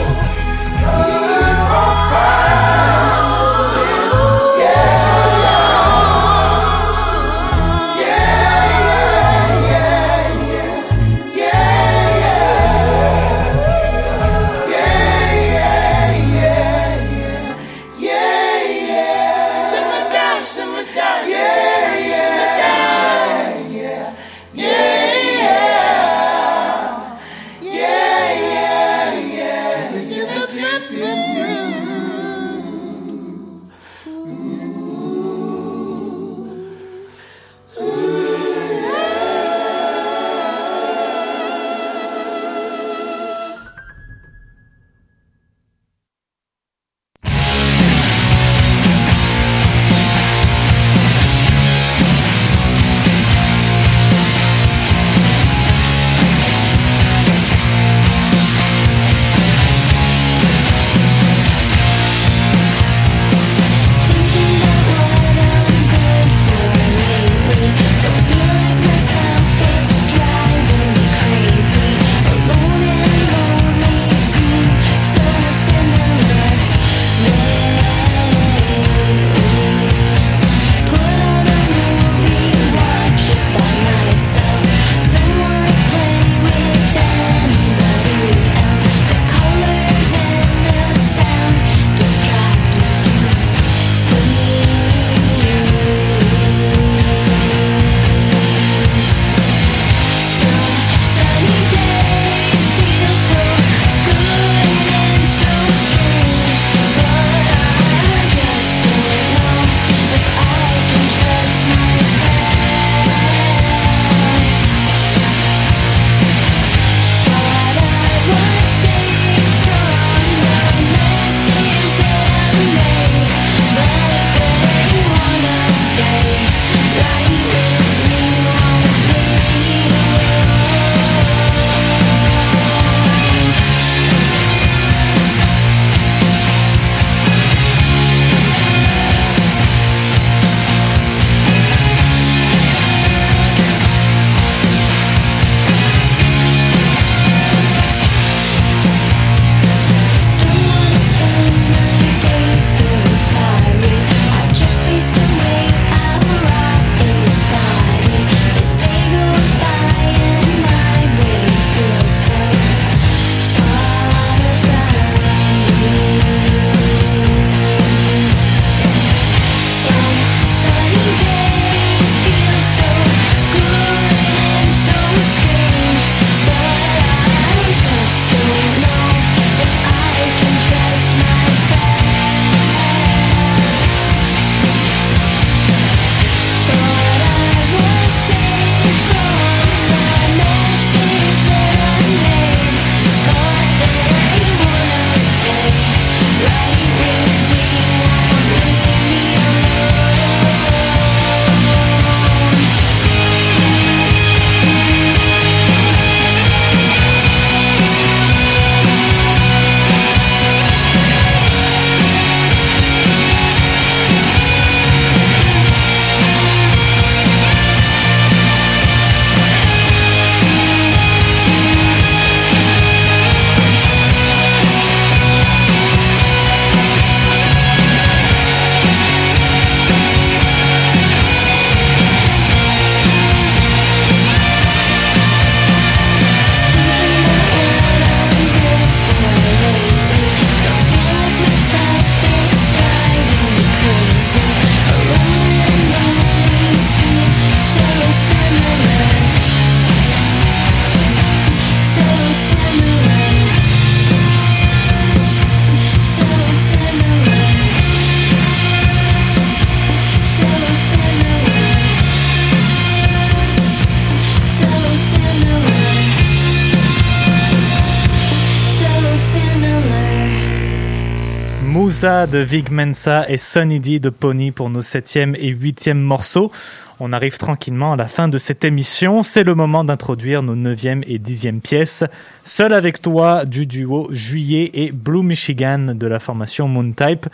De 272.01 272.38
Vig 272.38 272.70
Mensa 272.70 273.28
et 273.28 273.38
Sunny 273.38 273.80
D 273.80 273.99
de 273.99 274.09
Pony 274.09 274.53
pour 274.53 274.70
nos 274.70 274.82
septième 274.82 275.34
et 275.34 275.49
huitième 275.49 275.99
morceaux. 275.99 276.53
On 277.01 277.12
arrive 277.12 277.38
tranquillement 277.38 277.94
à 277.94 277.96
la 277.96 278.07
fin 278.07 278.28
de 278.28 278.38
cette 278.38 278.64
émission. 278.64 279.24
C'est 279.24 279.42
le 279.42 279.57
moment 279.57 279.82
d'introduire 279.82 280.44
nos 280.44 280.55
neuvième 280.55 281.03
et 281.09 281.18
dixième 281.18 281.61
pièces. 281.61 282.05
Seul 282.44 282.72
avec 282.72 283.03
toi 283.03 283.44
du 283.44 283.66
duo 283.66 284.07
Juillet 284.12 284.70
et 284.74 284.92
Blue 284.92 285.24
Michigan 285.24 285.92
de 285.92 286.07
la 286.07 286.20
formation 286.20 286.68
Moontype. 286.68 287.26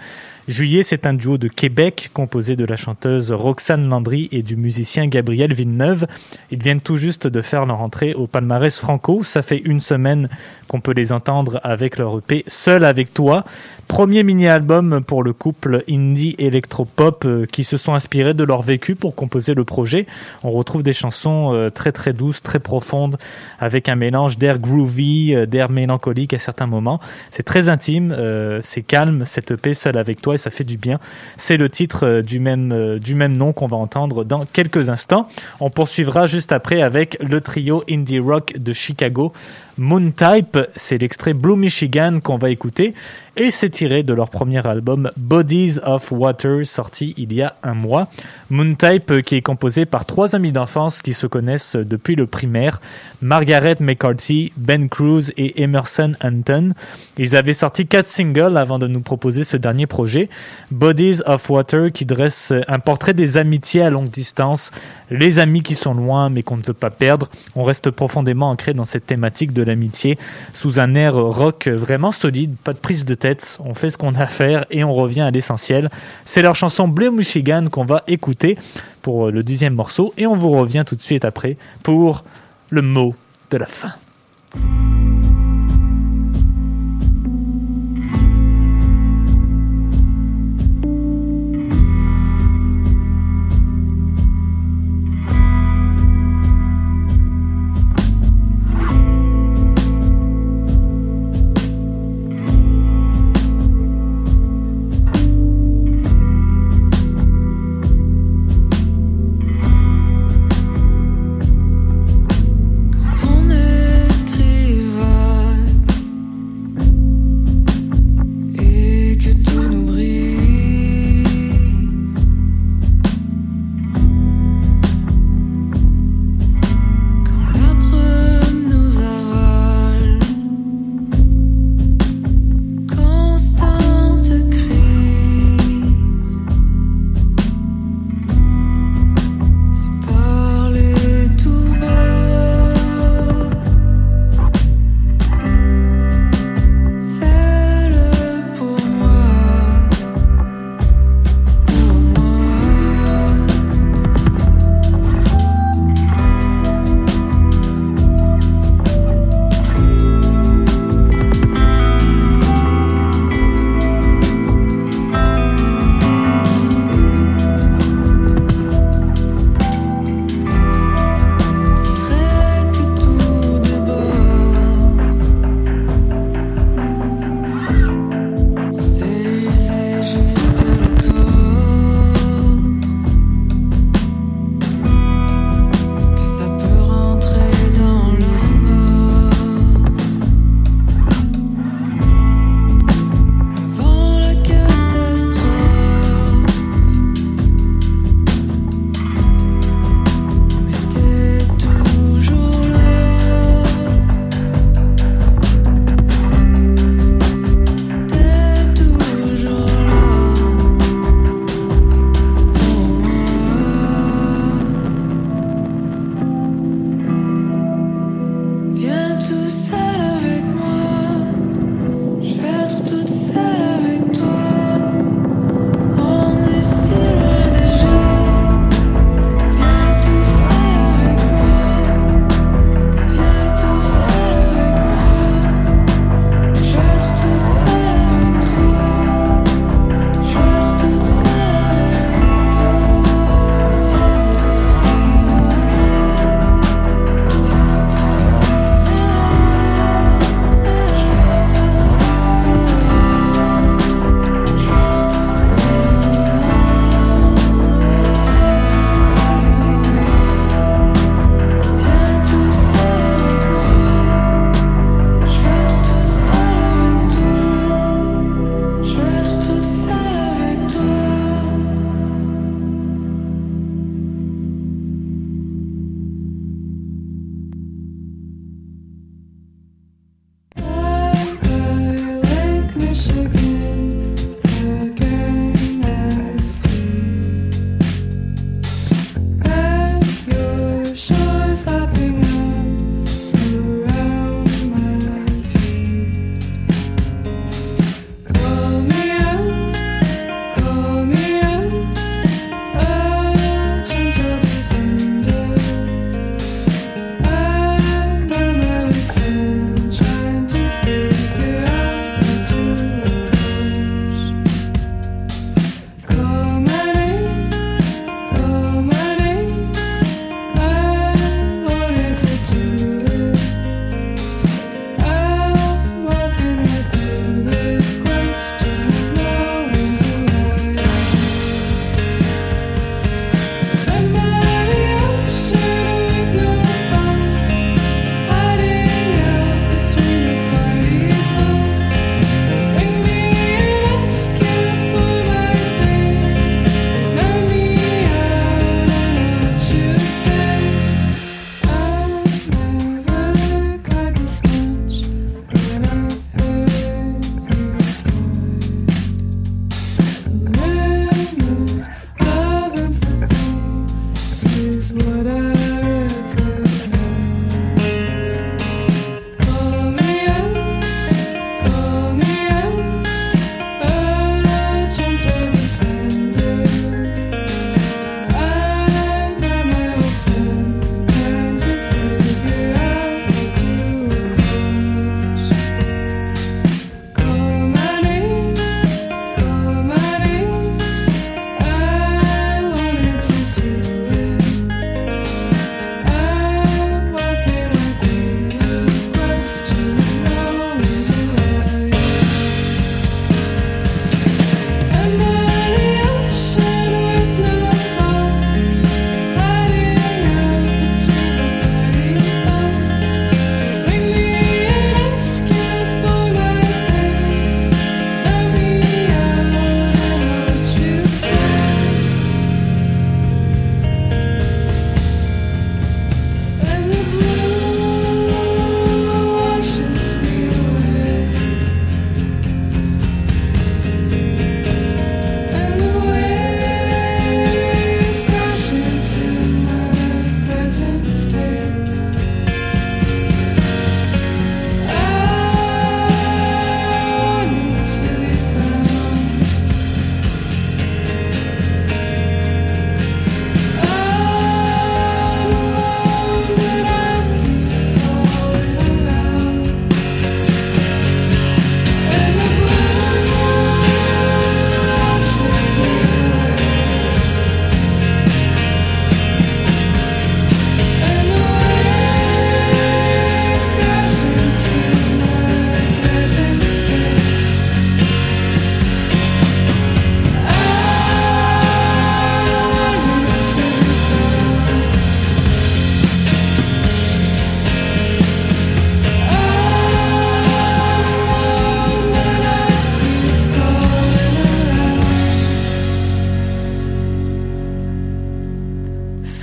Juillet, 0.47 0.83
c'est 0.83 1.07
un 1.07 1.15
duo 1.15 1.39
de 1.39 1.49
Québec 1.49 2.11
composé 2.13 2.55
de 2.55 2.67
la 2.67 2.77
chanteuse 2.77 3.33
Roxane 3.33 3.89
Landry 3.89 4.29
et 4.31 4.43
du 4.43 4.57
musicien 4.57 5.07
Gabriel 5.07 5.55
Villeneuve. 5.55 6.07
Ils 6.51 6.63
viennent 6.63 6.83
tout 6.83 6.97
juste 6.97 7.27
de 7.27 7.41
faire 7.41 7.65
leur 7.65 7.81
entrée 7.81 8.13
au 8.13 8.27
palmarès 8.27 8.79
franco. 8.79 9.23
Ça 9.23 9.41
fait 9.41 9.63
une 9.65 9.81
semaine 9.81 10.29
qu'on 10.69 10.81
peut 10.81 10.93
les 10.93 11.13
entendre 11.13 11.61
avec 11.63 11.97
leur 11.97 12.19
EP 12.19 12.45
Seul 12.47 12.85
avec 12.85 13.15
toi. 13.15 13.47
Premier 13.89 14.23
mini-album 14.23 15.03
pour 15.07 15.23
le 15.23 15.33
couple 15.33 15.83
indie 15.89 16.35
électropop 16.39 17.25
euh, 17.27 17.47
qui 17.47 17.65
se 17.65 17.77
sont 17.77 17.95
inspirés 17.95 18.33
de 18.33 18.43
leur 18.43 18.63
vécu 18.63 18.95
pour 18.95 19.15
composer 19.15 19.55
le 19.55 19.65
projet. 19.65 20.07
On 20.43 20.51
retrouve 20.53 20.83
des 20.83 20.95
chansons 20.95 21.53
euh, 21.53 21.71
très 21.71 21.93
très 21.93 22.13
douces, 22.13 22.43
très 22.43 22.59
profondes, 22.59 23.19
avec 23.61 23.89
un 23.89 23.95
mélange 23.95 24.39
d'air 24.39 24.59
groovy, 24.59 25.35
euh, 25.35 25.47
d'air 25.47 25.71
mélancolique 25.71 26.33
à 26.33 26.39
certains 26.39 26.67
moments. 26.67 26.99
C'est 27.31 27.43
très 27.43 27.69
intime, 27.69 28.17
c'est 28.63 28.83
calme, 28.83 29.25
cette 29.25 29.51
EP 29.51 29.75
Seul 29.75 29.99
avec 29.99 30.21
toi 30.23 30.34
ça 30.39 30.51
fait 30.51 30.65
du 30.65 30.77
bien. 30.77 30.99
C'est 31.37 31.57
le 31.57 31.69
titre 31.69 32.21
du 32.21 32.41
même, 32.41 32.99
du 32.99 33.15
même 33.15 33.37
nom 33.37 33.53
qu'on 33.53 33.67
va 33.67 33.77
entendre 33.77 34.25
dans 34.25 34.47
quelques 34.47 34.89
instants. 34.89 35.29
On 35.61 35.71
poursuivra 35.71 36.27
juste 36.27 36.53
après 36.53 36.83
avec 36.83 37.17
le 37.21 37.41
trio 37.41 37.83
indie 37.89 38.19
rock 38.19 38.55
de 38.57 38.73
Chicago 38.73 39.33
Moontype, 39.77 40.59
c'est 40.77 40.99
l'extrait 40.99 41.35
Blue 41.35 41.57
Michigan 41.57 42.21
qu'on 42.23 42.39
va 42.39 42.51
écouter 42.51 42.95
et 43.37 43.51
c'est 43.51 43.71
tiré 43.71 44.05
de 44.05 44.15
leur 44.15 44.31
premier 44.31 44.65
album 44.65 45.11
Bodies 45.17 45.79
of 45.83 46.13
Water 46.13 46.65
sorti 46.65 47.15
il 47.17 47.33
y 47.33 47.43
a 47.43 47.57
un 47.65 47.75
mois. 47.75 48.07
Moontype 48.51 49.23
qui 49.23 49.35
est 49.35 49.43
composé 49.43 49.87
par 49.87 50.05
trois 50.05 50.37
amis 50.37 50.53
d'enfance 50.53 51.03
qui 51.03 51.15
se 51.15 51.27
connaissent 51.27 51.75
depuis 51.75 52.15
le 52.15 52.29
primaire, 52.29 52.81
Margaret 53.23 53.77
McCarthy, 53.81 54.53
Ben 54.57 54.89
Cruz 54.89 55.33
et 55.37 55.63
Emerson 55.63 56.13
Anton. 56.23 56.75
Ils 57.19 57.35
avaient 57.35 57.53
sorti 57.53 57.89
quatre 57.89 58.09
singles 58.09 58.57
avant 58.57 58.79
de 58.79 58.87
nous 58.87 59.01
proposer 59.01 59.43
ce 59.43 59.57
dernier 59.57 59.89
projet, 59.89 60.29
Bodies 60.71 61.21
of 61.27 61.51
Water 61.51 61.91
qui 61.91 62.05
dresse 62.05 62.53
un 62.69 62.79
portrait 62.79 63.15
des 63.15 63.37
amitiés 63.37 63.83
à 63.83 63.91
longue 63.91 64.11
distance, 64.11 64.71
les 65.11 65.41
amis 65.41 65.63
qui 65.63 65.75
sont 65.75 65.95
loin 65.95 66.31
mais 66.31 66.45
qu'on 66.45 66.57
ne 66.57 66.63
veut 66.63 66.73
pas 66.73 66.91
perdre. 66.91 67.29
On 67.57 67.65
reste 67.65 67.91
profondément 67.91 68.51
ancré 68.51 68.75
dans 68.75 68.85
cette 68.85 69.07
thématique 69.07 69.53
de 69.53 69.64
l'amitié 69.65 70.19
sous 70.53 70.81
un 70.81 70.95
air 70.95 71.15
rock 71.15 71.69
vraiment 71.69 72.13
solide, 72.13 72.55
pas 72.63 72.73
de 72.73 72.79
prise 72.79 73.05
de 73.05 73.15
tête, 73.15 73.59
on 73.65 73.75
fait 73.75 73.91
ce 73.91 73.99
qu'on 73.99 74.15
a 74.15 74.25
à 74.25 74.27
faire 74.27 74.65
et 74.71 74.85
on 74.85 74.95
revient 74.95 75.23
à 75.23 75.31
l'essentiel. 75.31 75.91
C'est 76.25 76.43
leur 76.43 76.55
chanson 76.55 76.89
Blue 76.89 77.11
Michigan 77.11 77.67
qu'on 77.71 77.85
va 77.85 78.03
écouter 78.07 78.57
pour 79.03 79.31
le 79.31 79.43
dixième 79.43 79.75
morceau 79.75 80.15
et 80.17 80.27
on 80.27 80.37
vous 80.37 80.51
revient 80.51 80.85
tout 80.87 80.97
de 80.97 81.03
suite 81.03 81.25
après 81.25 81.57
pour 81.83 82.25
le 82.71 82.83
mot 82.83 83.15
de 83.51 83.59
la 83.59 83.67
fin. 83.67 83.93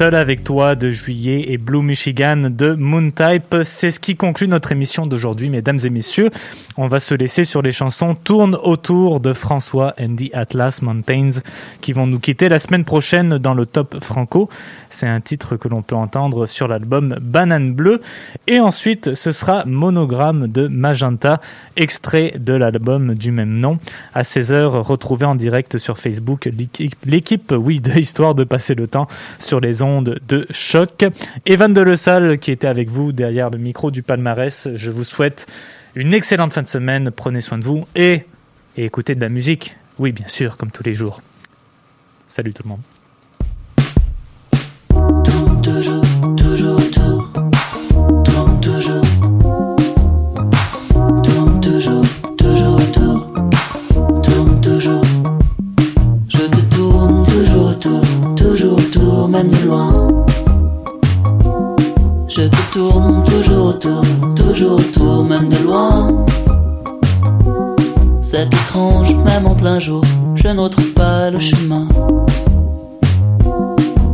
Seul 0.02 0.16
avec 0.16 0.43
toi 0.43 0.74
de 0.74 0.89
Juillet 0.89 1.52
et 1.52 1.60
Blue 1.60 1.84
Michigan 1.84 2.49
de 2.49 2.74
Moontype. 2.74 3.58
C'est 3.62 3.91
ce 3.91 3.99
qui 3.99 4.16
conclut 4.16 4.47
notre 4.47 4.72
émission 4.72 5.06
d'aujourd'hui, 5.06 5.52
mesdames 5.52 5.78
et 5.86 5.91
messieurs. 5.91 6.32
On 6.78 6.88
va 6.88 7.01
se 7.01 7.13
laisser 7.13 7.43
sur 7.43 7.61
les 7.61 7.74
chansons 7.74 8.15
Tourne 8.15 8.55
autour 8.55 9.19
de 9.19 9.34
François 9.34 9.93
and 9.99 10.15
the 10.15 10.30
Atlas 10.34 10.82
Mountains 10.82 11.41
qui 11.82 11.91
vont 11.91 12.07
nous 12.07 12.19
quitter 12.19 12.47
la 12.47 12.59
semaine 12.59 12.86
prochaine 12.86 13.38
dans 13.38 13.53
le 13.53 13.65
top 13.65 14.01
franco. 14.01 14.49
C'est 14.89 15.07
un 15.07 15.19
titre 15.19 15.57
que 15.57 15.67
l'on 15.67 15.82
peut 15.82 15.95
entendre 15.95 16.45
sur 16.45 16.69
l'album 16.69 17.17
Banane 17.22 17.74
Bleue. 17.74 17.99
Et 18.47 18.61
ensuite, 18.61 19.15
ce 19.15 19.34
sera 19.34 19.65
Monogramme 19.65 20.47
de 20.47 20.67
Magenta, 20.67 21.41
extrait 21.76 22.36
de 22.39 22.53
l'album 22.53 23.15
du 23.15 23.34
même 23.34 23.59
nom. 23.59 23.78
À 24.13 24.22
16h, 24.22 24.63
retrouvez 24.63 25.26
en 25.26 25.36
direct 25.36 25.78
sur 25.78 25.97
Facebook 25.97 26.49
l'équipe, 27.05 27.51
oui, 27.51 27.82
de 27.82 27.91
Histoire 27.99 28.34
de 28.34 28.45
passer 28.45 28.76
le 28.76 28.88
temps 28.88 29.07
sur 29.39 29.59
les 29.59 29.82
ondes 29.82 30.19
de 30.28 30.47
choc. 30.49 31.05
Evan 31.45 31.74
de 31.74 31.82
Le 31.82 31.97
Salle, 31.97 32.39
qui 32.39 32.51
était 32.51 32.67
avec 32.67 32.89
vous 32.89 33.11
derrière 33.11 33.49
le 33.49 33.57
micro 33.57 33.91
du 33.91 34.03
palmarès, 34.03 34.69
je 34.74 34.89
vous 34.89 35.03
souhaite 35.03 35.47
une 35.96 36.14
excellente 36.14 36.54
fin 36.54 36.62
de 36.62 36.68
semaine. 36.68 37.12
Prenez 37.12 37.42
soin 37.42 37.58
de 37.58 37.64
vous 37.64 37.86
et, 37.96 38.26
écoutez 38.78 39.16
de 39.16 39.22
la 39.22 39.30
musique. 39.30 39.76
Oui, 40.00 40.12
bien 40.12 40.28
sûr, 40.28 40.58
comme 40.58 40.72
tous 40.72 40.84
les 40.84 40.94
jours. 40.94 41.22
Salut 42.28 42.54
tout 42.54 42.64
le 42.64 42.70
monde. 42.70 42.82
Je 62.42 62.48
te 62.48 62.74
tourne 62.74 63.24
toujours 63.24 63.68
autour, 63.68 64.02
toujours 64.36 64.80
autour, 64.80 65.24
même 65.26 65.48
de 65.48 65.58
loin. 65.58 66.26
C'est 68.24 68.48
étrange, 68.48 69.14
même 69.14 69.46
en 69.46 69.54
plein 69.54 69.80
jour, 69.80 70.02
je 70.34 70.48
ne 70.48 70.60
retrouve 70.60 70.92
pas 70.94 71.30
le 71.30 71.39
chemin. 71.39 71.88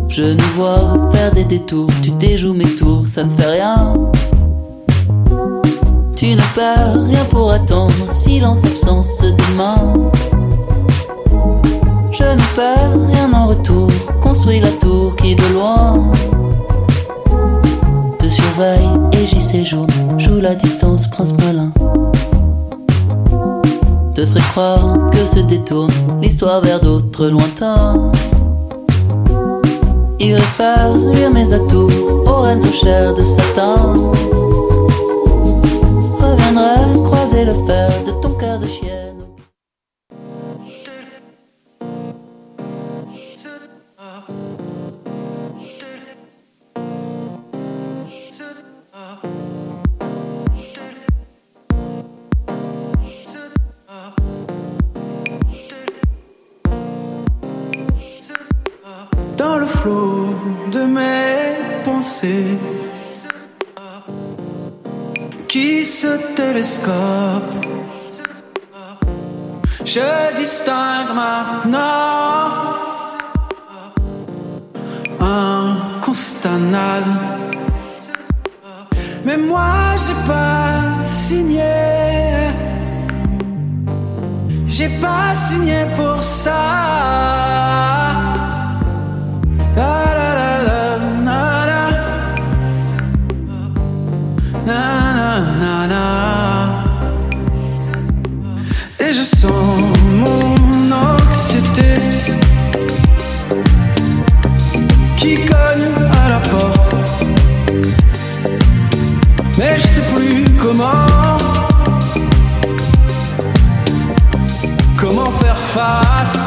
Je 0.10 0.24
nous 0.24 0.52
vois 0.58 1.10
faire 1.14 1.32
des 1.32 1.46
détours, 1.46 1.90
tu 2.04 2.12
déjoues 2.12 2.52
mes 2.52 2.76
tours, 2.76 3.08
ça 3.08 3.24
ne 3.24 3.30
fait 3.30 3.62
rien. 3.62 3.94
Tu 6.18 6.36
ne 6.36 6.54
perds 6.54 7.06
rien 7.06 7.24
pour 7.32 7.50
attendre, 7.50 8.12
silence, 8.12 8.66
absence 8.66 9.22
demain. 9.22 10.12
Je 12.12 12.24
ne 12.24 12.56
perds 12.58 13.08
rien 13.08 13.32
en 13.32 13.48
retour, 13.48 13.90
construis 14.20 14.60
la 14.60 14.72
tour 14.72 15.16
qui 15.16 15.34
de 15.34 15.54
loin 15.54 16.12
te 18.28 18.34
surveille 18.34 18.90
et 19.14 19.26
j'y 19.26 19.40
séjourne, 19.40 19.90
joue 20.18 20.40
la 20.40 20.54
distance, 20.56 21.08
prince 21.08 21.34
malin. 21.38 21.72
Te 24.16 24.26
ferai 24.26 24.42
croire 24.52 25.10
que 25.12 25.26
se 25.26 25.40
détourne 25.40 25.92
l'histoire 26.22 26.62
vers 26.62 26.82
d'autres 26.82 27.28
lointains. 27.28 28.12
Irai 30.20 30.42
faire 30.42 30.94
lire 31.14 31.32
mes 31.32 31.54
atouts 31.54 31.90
aux 32.26 32.42
reines 32.42 32.64
aux 32.68 32.74
chairs 32.74 33.14
de 33.14 33.24
satin. 33.24 33.96
Reviendrai 36.20 37.04
croiser 37.06 37.46
le 37.46 37.54
fer 37.66 37.90
de 38.06 38.12
ton 38.22 38.32
cœur 38.32 38.60
de 38.60 38.68
chienne. 38.68 38.97
Je 69.86 70.36
distingue 70.36 71.14
maintenant 71.16 72.52
un 75.22 75.78
constat 76.02 76.58
naze. 76.58 77.16
Mais 79.24 79.38
moi 79.38 79.96
j'ai 80.04 80.20
pas 80.28 81.06
signé. 81.06 81.76
J'ai 84.66 84.90
pas 85.00 85.34
signé 85.34 85.86
pour 85.96 86.22
ça. 86.22 87.97
Comment 115.78 116.47